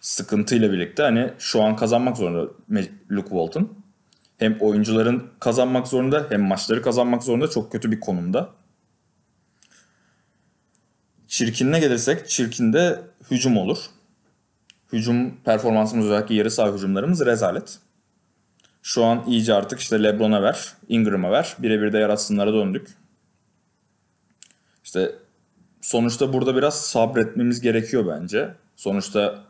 [0.00, 2.52] sıkıntıyla birlikte hani şu an kazanmak zorunda
[3.10, 3.68] Luke Walton.
[4.40, 8.50] Hem oyuncuların kazanmak zorunda hem maçları kazanmak zorunda çok kötü bir konumda.
[11.28, 13.00] Çirkinine gelirsek çirkinde
[13.30, 13.78] hücum olur.
[14.92, 17.78] Hücum performansımız özellikle yarı saha hücumlarımız rezalet.
[18.82, 21.56] Şu an iyice artık işte Lebron'a ver, Ingram'a ver.
[21.58, 22.88] Birebir de yaratsınlara döndük.
[24.84, 25.14] İşte
[25.80, 28.54] sonuçta burada biraz sabretmemiz gerekiyor bence.
[28.76, 29.49] Sonuçta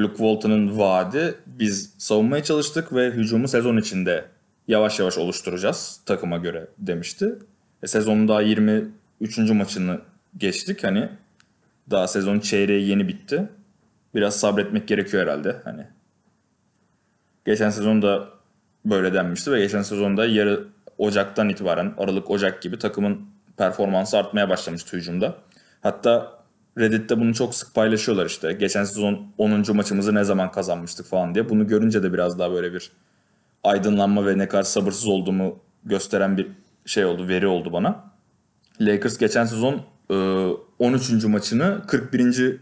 [0.00, 4.24] Luke Walton'ın vaadi biz savunmaya çalıştık ve hücumu sezon içinde
[4.68, 7.38] yavaş yavaş oluşturacağız takıma göre demişti.
[7.82, 9.38] E, sezonun daha 23.
[9.38, 10.00] maçını
[10.36, 10.84] geçtik.
[10.84, 11.08] Hani
[11.90, 13.48] daha sezonun çeyreği yeni bitti.
[14.14, 15.56] Biraz sabretmek gerekiyor herhalde.
[15.64, 15.86] Hani
[17.44, 18.28] geçen sezon da
[18.84, 20.64] böyle denmişti ve geçen sezonda yarı
[20.98, 23.20] Ocak'tan itibaren Aralık Ocak gibi takımın
[23.56, 25.34] performansı artmaya başlamıştı hücumda.
[25.80, 26.39] Hatta
[26.78, 28.52] Reddit'te bunu çok sık paylaşıyorlar işte.
[28.52, 29.76] Geçen sezon 10.
[29.76, 31.48] maçımızı ne zaman kazanmıştık falan diye.
[31.48, 32.92] Bunu görünce de biraz daha böyle bir
[33.64, 36.48] aydınlanma ve ne kadar sabırsız olduğumu gösteren bir
[36.86, 38.04] şey oldu, veri oldu bana.
[38.80, 40.14] Lakers geçen sezon e,
[40.78, 41.24] 13.
[41.24, 42.60] maçını 41.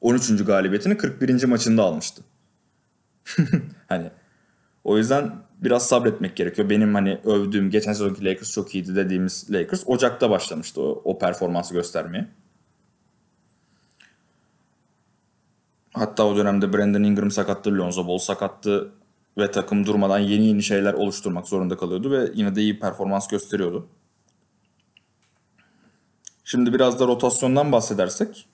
[0.00, 0.44] 13.
[0.44, 1.44] galibiyetini 41.
[1.44, 2.22] maçında almıştı.
[3.88, 4.10] hani
[4.84, 6.70] o yüzden biraz sabretmek gerekiyor.
[6.70, 11.74] Benim hani övdüğüm geçen sezonki Lakers çok iyiydi dediğimiz Lakers Ocak'ta başlamıştı o, o performansı
[11.74, 12.28] göstermeye.
[15.98, 18.92] Hatta o dönemde Brandon Ingram sakattı, Lonzo Ball sakattı
[19.38, 23.86] ve takım durmadan yeni yeni şeyler oluşturmak zorunda kalıyordu ve yine de iyi performans gösteriyordu.
[26.44, 28.46] Şimdi biraz da rotasyondan bahsedersek.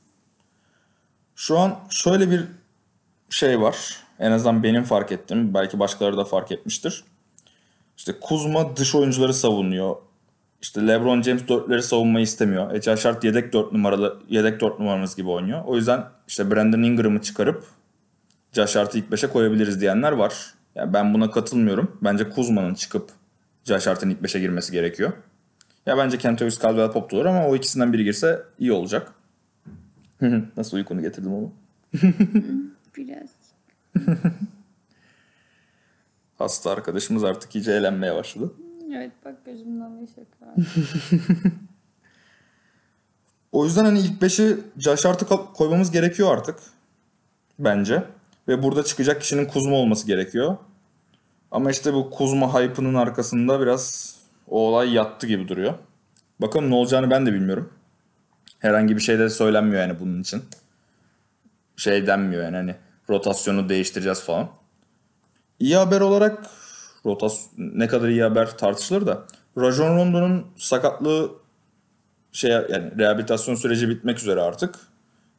[1.34, 2.44] Şu an şöyle bir
[3.30, 3.96] şey var.
[4.18, 5.54] En azından benim fark ettim.
[5.54, 7.04] Belki başkaları da fark etmiştir.
[7.96, 9.96] İşte Kuzma dış oyuncuları savunuyor.
[10.62, 12.74] İşte LeBron James dörtleri savunmayı istemiyor.
[12.74, 15.62] Ece Şart yedek dört numaralı yedek dört numaramız gibi oynuyor.
[15.66, 17.64] O yüzden işte Brandon Ingram'ı çıkarıp
[18.52, 20.54] Josh Hart'ı ilk beşe koyabiliriz diyenler var.
[20.74, 21.98] Yani ben buna katılmıyorum.
[22.02, 23.10] Bence Kuzma'nın çıkıp
[23.64, 25.12] Josh Hart'ın ilk beşe girmesi gerekiyor.
[25.86, 29.12] Ya bence Kentavius Caldwell Pop olur ama o ikisinden biri girse iyi olacak.
[30.56, 31.52] Nasıl uykunu getirdim onu?
[32.96, 33.30] Biraz.
[36.38, 38.52] Hasta arkadaşımız artık iyice eğlenmeye başladı.
[38.94, 40.66] Evet bak gözümden bir akar.
[43.52, 46.58] O yüzden hani ilk 5'i Josh Hart'ı ko- koymamız gerekiyor artık.
[47.58, 48.04] Bence.
[48.48, 50.56] Ve burada çıkacak kişinin Kuzma olması gerekiyor.
[51.50, 54.16] Ama işte bu Kuzma hype'ının arkasında biraz
[54.48, 55.74] o olay yattı gibi duruyor.
[56.40, 57.72] Bakalım ne olacağını ben de bilmiyorum.
[58.58, 60.42] Herhangi bir şey de söylenmiyor yani bunun için.
[61.76, 62.74] Şey denmiyor yani hani
[63.10, 64.48] rotasyonu değiştireceğiz falan.
[65.60, 66.50] İyi haber olarak
[67.06, 69.26] rotas ne kadar iyi haber tartışılır da
[69.58, 71.30] Rajon Rondo'nun sakatlığı
[72.32, 74.74] şey yani rehabilitasyon süreci bitmek üzere artık.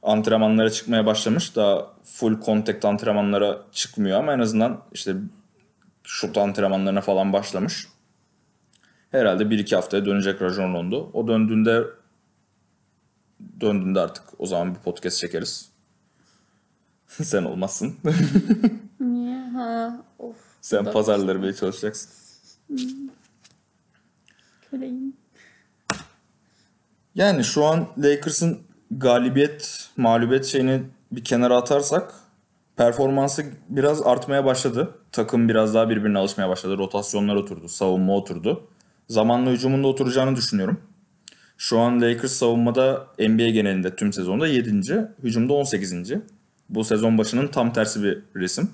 [0.04, 1.56] Antrenmanlara çıkmaya başlamış.
[1.56, 5.16] Daha full contact antrenmanlara çıkmıyor ama en azından işte
[6.04, 7.88] şut antrenmanlarına falan başlamış.
[9.12, 11.10] Herhalde 1-2 haftaya dönecek Rajon Rondo.
[11.14, 11.84] O döndüğünde
[13.62, 15.70] döndüğünde artık o zaman bir podcast çekeriz.
[17.08, 17.96] Sen olmazsın.
[19.00, 19.40] Niye?
[19.50, 20.53] Ha of.
[20.64, 22.10] Sen pazarları bile çalışacaksın.
[24.72, 25.14] Köleyim.
[27.16, 28.60] Yani şu an Lakers'ın
[28.92, 32.14] galibiyet, mağlubiyet şeyini bir kenara atarsak
[32.76, 34.96] performansı biraz artmaya başladı.
[35.12, 36.78] Takım biraz daha birbirine alışmaya başladı.
[36.78, 38.68] Rotasyonlar oturdu, savunma oturdu.
[39.10, 40.82] Zamanla hücumunda oturacağını düşünüyorum.
[41.58, 45.08] Şu an Lakers savunmada NBA genelinde tüm sezonda 7.
[45.24, 45.94] Hücumda 18.
[46.70, 48.70] Bu sezon başının tam tersi bir resim.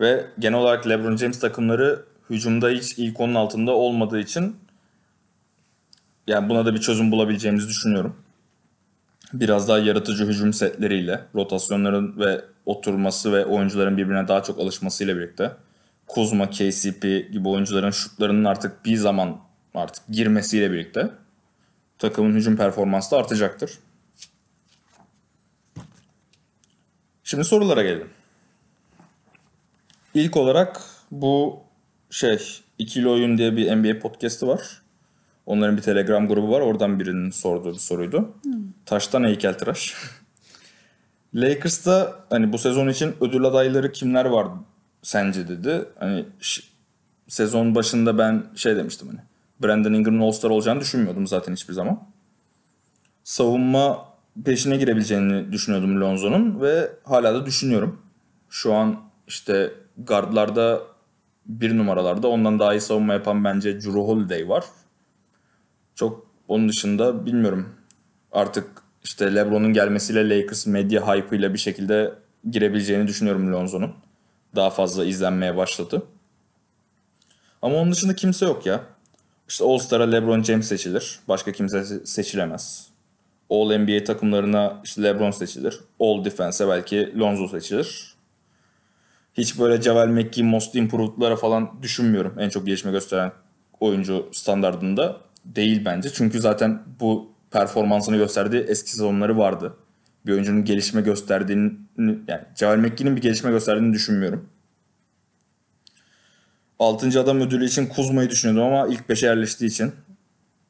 [0.00, 4.56] Ve genel olarak LeBron James takımları hücumda hiç ilk onun altında olmadığı için
[6.26, 8.16] yani buna da bir çözüm bulabileceğimizi düşünüyorum.
[9.32, 15.52] Biraz daha yaratıcı hücum setleriyle, rotasyonların ve oturması ve oyuncuların birbirine daha çok alışmasıyla birlikte
[16.06, 17.02] Kuzma, KCP
[17.32, 19.40] gibi oyuncuların şutlarının artık bir zaman
[19.74, 21.10] artık girmesiyle birlikte
[21.98, 23.78] takımın hücum performansı da artacaktır.
[27.24, 28.10] Şimdi sorulara gelelim.
[30.14, 31.60] İlk olarak bu
[32.10, 32.38] şey
[32.78, 34.82] ikili oyun diye bir NBA podcast'ı var.
[35.46, 36.60] Onların bir Telegram grubu var.
[36.60, 38.32] Oradan birinin sorduğu bir soruydu.
[38.86, 39.94] Taştan heykeltıraş.
[41.34, 44.48] Lakers'ta hani bu sezon için ödül adayları kimler var
[45.02, 45.84] sence dedi.
[45.98, 46.26] Hani
[47.28, 49.20] sezon başında ben şey demiştim hani.
[49.62, 52.08] Brandon Ingram'ın All-Star olacağını düşünmüyordum zaten hiçbir zaman.
[53.24, 54.08] Savunma
[54.44, 58.00] peşine girebileceğini düşünüyordum Lonzo'nun ve hala da düşünüyorum.
[58.50, 60.82] Şu an işte guardlarda
[61.46, 64.64] bir numaralarda ondan daha iyi savunma yapan bence Drew Holiday var.
[65.94, 67.74] Çok onun dışında bilmiyorum.
[68.32, 68.68] Artık
[69.04, 72.14] işte LeBron'un gelmesiyle Lakers medya hype ile bir şekilde
[72.50, 73.92] girebileceğini düşünüyorum Lonzo'nun.
[74.56, 76.02] Daha fazla izlenmeye başladı.
[77.62, 78.80] Ama onun dışında kimse yok ya.
[79.48, 81.20] İşte All-Star'a LeBron James seçilir.
[81.28, 82.88] Başka kimse se- seçilemez.
[83.50, 85.80] All NBA takımlarına işte LeBron seçilir.
[86.00, 88.11] All Defense'e belki Lonzo seçilir.
[89.34, 92.34] Hiç böyle Javel McGee, Most Improved'lara falan düşünmüyorum.
[92.38, 93.32] En çok gelişme gösteren
[93.80, 96.10] oyuncu standartında değil bence.
[96.12, 99.76] Çünkü zaten bu performansını gösterdiği eski sezonları vardı.
[100.26, 104.48] Bir oyuncunun gelişme gösterdiğini yani Javel McGee'nin bir gelişme gösterdiğini düşünmüyorum.
[106.78, 107.20] 6.
[107.20, 109.92] adam ödülü için Kuzma'yı düşünüyordum ama ilk 5'e yerleştiği için.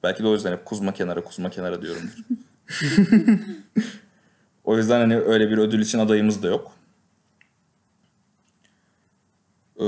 [0.02, 2.18] Belki de o yüzden hep Kuzma kenara Kuzma kenara diyorumdur.
[4.64, 6.72] o yüzden hani öyle bir ödül için adayımız da yok.
[9.83, 9.85] Ee,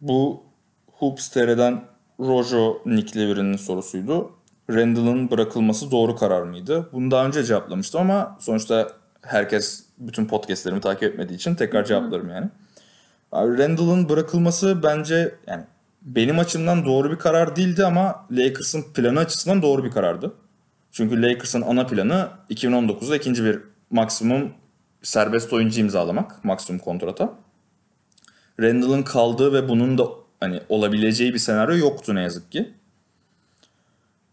[0.00, 0.42] bu
[0.86, 1.84] Hoops TR'den
[2.20, 4.30] Rojo nickli birinin sorusuydu.
[4.70, 6.88] Randall'ın bırakılması doğru karar mıydı?
[6.92, 8.88] Bunu daha önce cevaplamıştım ama sonuçta
[9.22, 12.48] herkes bütün podcastlerimi takip etmediği için tekrar cevaplarım yani.
[13.32, 15.64] Randall'ın bırakılması bence yani
[16.02, 20.32] benim açımdan doğru bir karar değildi ama Lakers'ın planı açısından doğru bir karardı.
[20.92, 23.58] Çünkü Lakers'ın ana planı 2019'da ikinci bir
[23.90, 24.52] maksimum
[25.02, 26.44] serbest oyuncu imzalamak.
[26.44, 27.34] Maksimum kontrata.
[28.60, 30.08] Randall'ın kaldığı ve bunun da
[30.40, 32.70] hani olabileceği bir senaryo yoktu ne yazık ki.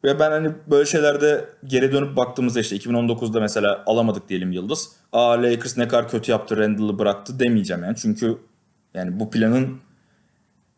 [0.03, 4.89] Ve ben hani böyle şeylerde geri dönüp baktığımızda işte 2019'da mesela alamadık diyelim Yıldız.
[5.13, 7.95] Aa Lakers ne kadar kötü yaptı Randall'ı bıraktı demeyeceğim yani.
[7.97, 8.37] Çünkü
[8.93, 9.79] yani bu planın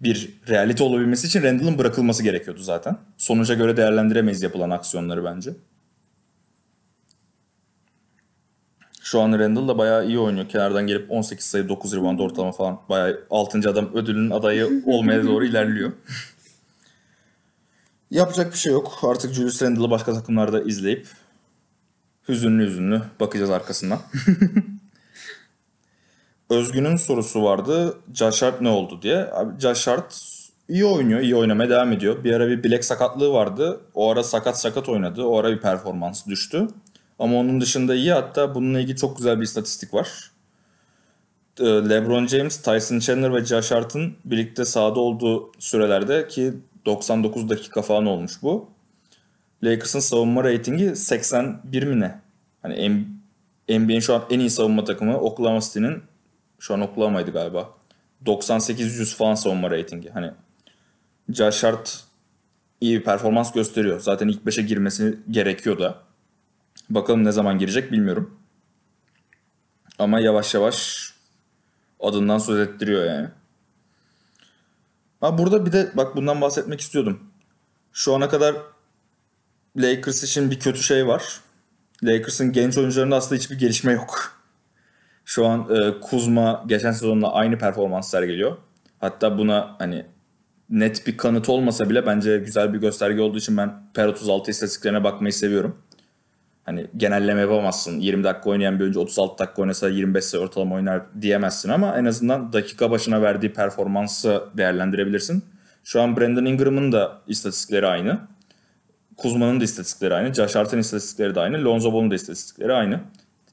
[0.01, 2.97] bir realite olabilmesi için Randall'ın bırakılması gerekiyordu zaten.
[3.17, 5.51] Sonuca göre değerlendiremeyiz yapılan aksiyonları bence.
[9.07, 10.49] Şu an Randall da bayağı iyi oynuyor.
[10.49, 12.79] Kenardan gelip 18 sayı 9 rebound ortalama falan.
[12.89, 13.69] Bayağı 6.
[13.69, 15.91] adam ödülünün adayı olmaya doğru ilerliyor.
[18.11, 18.99] Yapacak bir şey yok.
[19.03, 21.07] Artık Julius Randle'ı başka takımlarda izleyip
[22.29, 23.99] hüzünlü hüzünlü bakacağız arkasından.
[26.49, 27.97] Özgün'ün sorusu vardı.
[28.13, 29.29] Josh Hart ne oldu diye.
[29.33, 30.37] Abi Josh Hart
[30.69, 32.23] iyi oynuyor, iyi oynamaya devam ediyor.
[32.23, 33.81] Bir ara bir bilek sakatlığı vardı.
[33.93, 35.23] O ara sakat sakat oynadı.
[35.23, 36.67] O ara bir performans düştü.
[37.19, 38.11] Ama onun dışında iyi.
[38.11, 40.31] Hatta bununla ilgili çok güzel bir istatistik var.
[41.59, 46.53] Ee, LeBron James, Tyson Chandler ve Josh Hart'ın birlikte sahada olduğu sürelerde ki
[46.85, 48.69] 99 dakika falan olmuş bu.
[49.63, 52.19] Lakers'ın savunma reytingi 81 mi ne?
[52.61, 52.89] Hani
[53.69, 56.03] NBA'in şu an en iyi savunma takımı Oklahoma City'nin
[56.59, 57.69] şu an Oklahoma'ydı galiba.
[58.25, 60.09] 98-100 falan savunma reytingi.
[60.09, 60.31] Hani
[61.29, 62.03] Josh Hart
[62.81, 63.99] iyi bir performans gösteriyor.
[63.99, 65.95] Zaten ilk 5'e girmesi gerekiyor da.
[66.89, 68.39] Bakalım ne zaman girecek bilmiyorum.
[69.99, 71.09] Ama yavaş yavaş
[71.99, 73.27] adından söz ettiriyor yani.
[75.21, 77.19] Ha burada bir de bak bundan bahsetmek istiyordum.
[77.91, 78.55] Şu ana kadar
[79.77, 81.41] Lakers için bir kötü şey var.
[82.03, 84.41] Lakers'ın genç oyuncularında aslında hiçbir gelişme yok.
[85.25, 88.57] Şu an e, Kuzma geçen sezonla aynı performans sergiliyor.
[88.99, 90.05] Hatta buna hani
[90.69, 95.03] net bir kanıt olmasa bile bence güzel bir gösterge olduğu için ben per 36 istatistiklerine
[95.03, 95.81] bakmayı seviyorum.
[96.67, 97.99] Hani genelleme yapamazsın.
[97.99, 102.05] 20 dakika oynayan bir oyuncu 36 dakika oynasa 25 sayı ortalama oynar diyemezsin ama en
[102.05, 105.43] azından dakika başına verdiği performansı değerlendirebilirsin.
[105.83, 108.19] Şu an Brandon Ingram'ın da istatistikleri aynı.
[109.17, 110.33] Kuzma'nın da istatistikleri aynı.
[110.33, 111.65] Josh Hart'ın istatistikleri de aynı.
[111.65, 112.99] Lonzo Ball'un da istatistikleri aynı.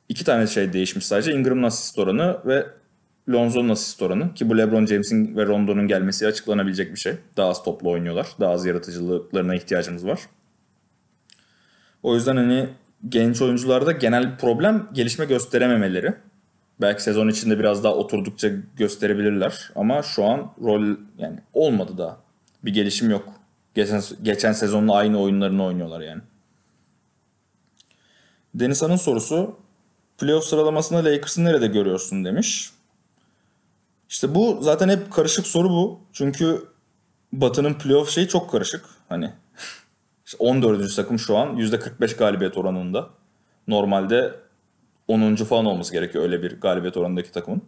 [0.09, 1.33] İki tane şey değişmiş sadece.
[1.33, 2.67] Ingram'ın asist oranı ve
[3.29, 4.35] Lonzo'nun asist oranı.
[4.35, 7.15] Ki bu LeBron James'in ve Rondo'nun gelmesi açıklanabilecek bir şey.
[7.37, 8.27] Daha az toplu oynuyorlar.
[8.41, 10.21] Daha az yaratıcılıklarına ihtiyacımız var.
[12.03, 12.69] O yüzden hani
[13.09, 16.15] genç oyuncularda genel problem gelişme gösterememeleri.
[16.81, 22.17] Belki sezon içinde biraz daha oturdukça gösterebilirler ama şu an rol yani olmadı daha.
[22.65, 23.29] Bir gelişim yok.
[23.75, 26.23] Geçen, geçen sezonla aynı oyunlarını oynuyorlar yani.
[28.55, 29.57] Deniz Han'ın sorusu
[30.19, 32.71] playoff sıralamasında Lakers'ı nerede görüyorsun demiş.
[34.09, 36.01] İşte bu zaten hep karışık soru bu.
[36.13, 36.65] Çünkü
[37.33, 38.85] Batı'nın playoff şeyi çok karışık.
[39.09, 39.33] Hani
[40.39, 40.97] 14.
[40.97, 43.09] takım şu an %45 galibiyet oranında.
[43.69, 44.35] Normalde
[45.09, 45.35] 10.
[45.37, 47.63] falan olması gerekiyor öyle bir galibiyet oranındaki takımın.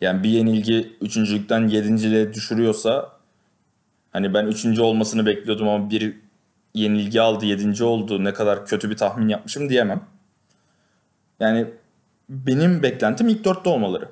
[0.00, 3.12] Yani bir yenilgi 3.lükten 7.liğe düşürüyorsa
[4.12, 4.78] hani ben 3.
[4.78, 6.16] olmasını bekliyordum ama bir
[6.74, 7.84] yenilgi aldı 7.
[7.84, 10.04] oldu ne kadar kötü bir tahmin yapmışım diyemem.
[11.40, 11.66] Yani
[12.28, 14.08] benim beklentim ilk 4'te olmaları.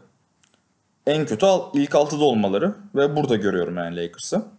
[1.07, 4.58] En kötü ilk 6'da olmaları ve burada görüyorum yani Lakers'ı.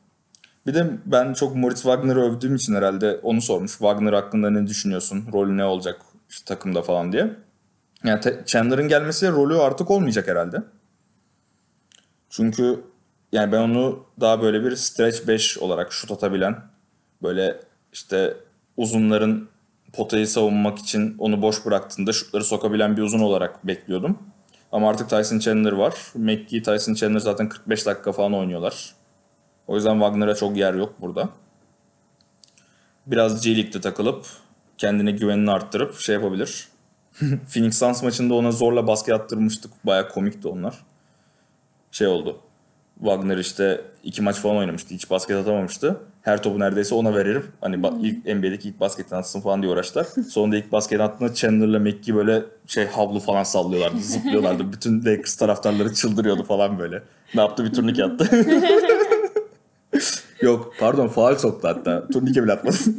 [0.67, 3.71] Bir de ben çok Moritz Wagner'ı övdüğüm için herhalde onu sormuş.
[3.71, 5.25] Wagner hakkında ne düşünüyorsun?
[5.33, 7.35] Rolü ne olacak işte takımda falan diye.
[8.03, 10.63] Yani Chandler'ın gelmesi rolü artık olmayacak herhalde.
[12.29, 12.83] Çünkü
[13.31, 16.55] yani ben onu daha böyle bir stretch 5 olarak şut atabilen
[17.23, 17.59] böyle
[17.93, 18.37] işte
[18.77, 19.47] uzunların
[19.93, 24.19] potayı savunmak için onu boş bıraktığında şutları sokabilen bir uzun olarak bekliyordum.
[24.71, 25.93] Ama artık Tyson Chandler var.
[26.15, 28.95] McGee, Tyson Chandler zaten 45 dakika falan oynuyorlar.
[29.69, 31.29] O yüzden Wagner'a çok yer yok burada.
[33.07, 34.25] Biraz G League'de takılıp
[34.77, 36.67] kendine güvenini arttırıp şey yapabilir.
[37.53, 39.71] Phoenix Suns maçında ona zorla baskı attırmıştık.
[39.85, 40.75] Baya komikti onlar.
[41.91, 42.39] Şey oldu.
[42.99, 44.93] Wagner işte iki maç falan oynamıştı.
[44.93, 45.97] Hiç basket atamamıştı.
[46.21, 47.43] Her topu neredeyse ona verir.
[47.61, 50.05] Hani ba- ilk NBA'deki ilk basketini atsın falan diye uğraştılar.
[50.29, 53.97] Sonunda ilk basket attığında Chandler'la McGee böyle şey havlu falan sallıyorlardı.
[54.01, 54.71] Zıplıyorlardı.
[54.71, 57.03] Bütün Lakers taraftarları çıldırıyordu falan böyle.
[57.35, 57.65] Ne yaptı?
[57.65, 58.29] Bir turnike attı.
[60.41, 62.07] Yok pardon faal soktu hatta.
[62.07, 62.75] Turnike bile atmadı.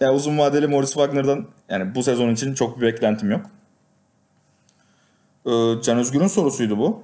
[0.00, 3.46] yani uzun vadeli Morris Wagner'dan yani bu sezon için çok bir beklentim yok.
[5.46, 5.50] Ee,
[5.82, 7.02] Can Özgür'ün sorusuydu bu.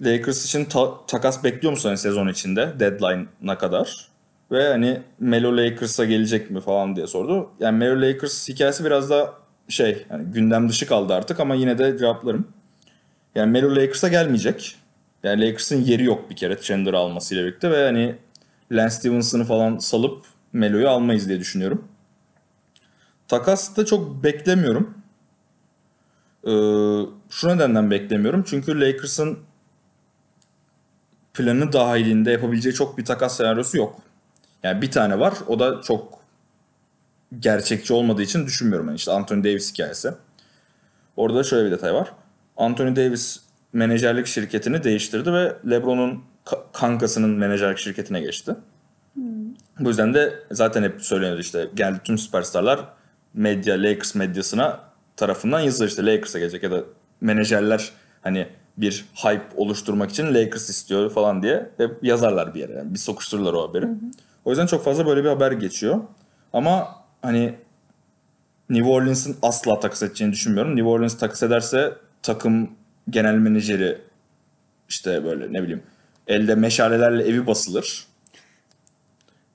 [0.00, 4.08] Lakers için ta- takas bekliyor musun hani sezon içinde deadline'a kadar?
[4.52, 7.50] Ve hani Melo Lakers'a gelecek mi falan diye sordu.
[7.60, 9.32] Yani Melo Lakers hikayesi biraz da
[9.68, 12.48] şey hani gündem dışı kaldı artık ama yine de cevaplarım.
[13.34, 14.76] Yani Melo Lakers'a gelmeyecek.
[15.22, 18.16] Yani Lakers'ın yeri yok bir kere Chandler almasıyla birlikte ve hani
[18.72, 21.88] Lance Stevenson'ı falan salıp Melo'yu almayız diye düşünüyorum.
[23.28, 24.94] Takas da çok beklemiyorum.
[26.44, 26.50] Ee,
[27.30, 28.44] şu nedenden beklemiyorum.
[28.46, 29.38] Çünkü Lakers'ın
[31.34, 34.00] planı dahilinde yapabileceği çok bir takas senaryosu yok.
[34.62, 35.34] Yani bir tane var.
[35.46, 36.18] O da çok
[37.38, 38.86] gerçekçi olmadığı için düşünmüyorum.
[38.86, 40.14] Yani işte Anthony Davis hikayesi.
[41.16, 42.12] Orada da şöyle bir detay var.
[42.56, 43.40] Anthony Davis
[43.72, 48.54] menajerlik şirketini değiştirdi ve LeBron'un ka- kankasının menajerlik şirketine geçti.
[49.80, 52.80] Bu yüzden de zaten hep söyleniyordu işte geldi tüm süperstarlar
[53.34, 54.80] medya, Lakers medyasına
[55.16, 56.80] tarafından yazılır işte Lakers'a gelecek ya da
[57.20, 57.90] menajerler
[58.22, 58.46] hani
[58.76, 62.72] bir hype oluşturmak için Lakers istiyor falan diye hep yazarlar bir yere.
[62.72, 63.88] Yani bir sokuştururlar o haberi.
[64.44, 66.00] O yüzden çok fazla böyle bir haber geçiyor.
[66.52, 66.88] Ama
[67.22, 67.54] hani
[68.70, 70.76] New Orleans'ın asla takas edeceğini düşünmüyorum.
[70.76, 71.92] New Orleans takas ederse
[72.22, 72.70] takım
[73.10, 73.98] genel menajeri
[74.88, 75.82] işte böyle ne bileyim
[76.26, 78.06] elde meşalelerle evi basılır.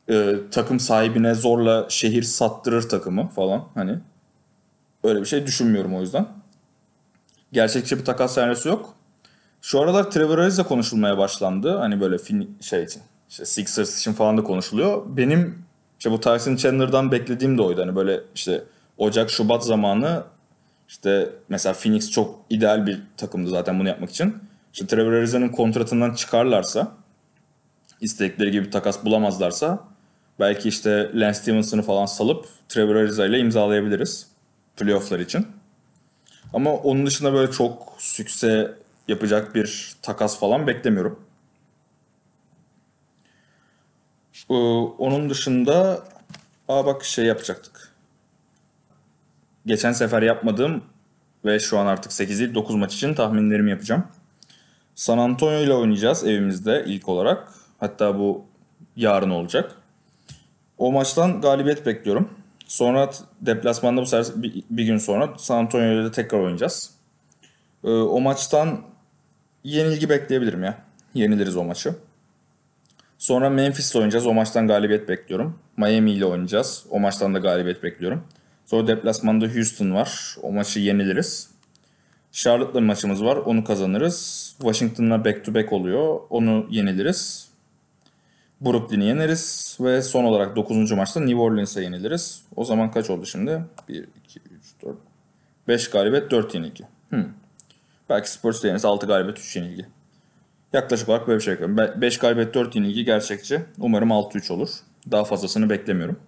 [0.09, 3.99] Ee, takım sahibine zorla şehir sattırır takımı falan hani.
[5.03, 6.27] Öyle bir şey düşünmüyorum o yüzden.
[7.51, 8.93] Gerçekçi bir takas senaryosu yok.
[9.61, 11.77] Şu aralar Trevor Ariza konuşulmaya başlandı.
[11.77, 13.01] Hani böyle fin şey için.
[13.29, 15.03] İşte Sixers için falan da konuşuluyor.
[15.07, 15.65] Benim
[15.99, 17.81] işte bu Tyson Chandler'dan beklediğim de oydu.
[17.81, 18.63] Hani böyle işte
[18.97, 20.23] Ocak, Şubat zamanı
[20.87, 24.37] işte mesela Phoenix çok ideal bir takımdı zaten bunu yapmak için.
[24.73, 26.91] İşte Trevor Ariza'nın kontratından çıkarlarsa
[28.01, 29.87] istedikleri gibi takas bulamazlarsa
[30.39, 34.27] belki işte Lance Stevenson'ı falan salıp Trevor Ariza ile imzalayabiliriz
[34.77, 35.47] playofflar için.
[36.53, 38.73] Ama onun dışında böyle çok sükse
[39.07, 41.19] yapacak bir takas falan beklemiyorum.
[44.49, 44.53] Ee,
[44.97, 46.03] onun dışında
[46.67, 47.86] aa bak şey yapacaktık.
[49.67, 50.83] Geçen sefer yapmadığım
[51.45, 54.03] ve şu an artık 8 değil 9 maç için tahminlerimi yapacağım.
[54.95, 57.53] San Antonio ile oynayacağız evimizde ilk olarak.
[57.79, 58.45] Hatta bu
[58.95, 59.71] yarın olacak.
[60.77, 62.29] O maçtan galibiyet bekliyorum.
[62.67, 63.09] Sonra
[63.41, 64.33] deplasmanda bu sefer
[64.69, 66.91] bir, gün sonra San Antonio ile tekrar oynayacağız.
[67.83, 68.81] Ee, o maçtan
[69.63, 70.77] yenilgi bekleyebilirim ya.
[71.13, 71.95] Yeniliriz o maçı.
[73.17, 74.27] Sonra Memphis'le oynayacağız.
[74.27, 75.59] O maçtan galibiyet bekliyorum.
[75.77, 76.85] Miami ile oynayacağız.
[76.89, 78.23] O maçtan da galibiyet bekliyorum.
[78.67, 80.35] Sonra deplasmanda Houston var.
[80.41, 81.49] O maçı yeniliriz.
[82.31, 83.35] Charlotte'la maçımız var.
[83.35, 84.47] Onu kazanırız.
[84.57, 86.19] Washington'la back to back oluyor.
[86.29, 87.49] Onu yeniliriz.
[88.61, 89.77] Brooklyn'i yeneriz.
[89.81, 90.91] Ve son olarak 9.
[90.91, 92.41] maçta New Orleans'a yeniliriz.
[92.55, 93.63] O zaman kaç oldu şimdi?
[93.89, 94.45] 1, 2, 3,
[94.83, 94.95] 4,
[95.67, 96.83] 5 galibiyet, 4 yenilgi.
[97.09, 97.25] Hmm.
[98.09, 98.85] Belki Spurs'ta yeniriz.
[98.85, 99.85] 6 galibiyet, 3 yenilgi.
[100.73, 102.01] Yaklaşık olarak böyle bir şey yapıyorum.
[102.01, 103.61] 5 galibiyet 4 yenilgi gerçekçi.
[103.79, 104.69] Umarım 6-3 olur.
[105.11, 106.19] Daha fazlasını beklemiyorum.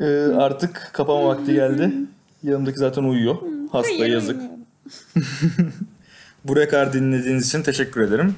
[0.00, 0.04] Ee,
[0.36, 1.92] artık kapama vakti geldi.
[2.42, 3.36] Yanımdaki zaten uyuyor.
[3.72, 4.40] Hasta Hayır, yazık.
[6.44, 8.34] Buraya kadar dinlediğiniz için teşekkür ederim.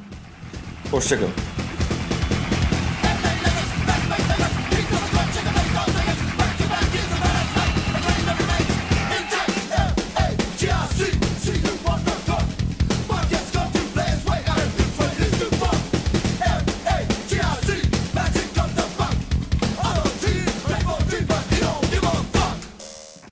[0.90, 1.32] Hoşçakalın.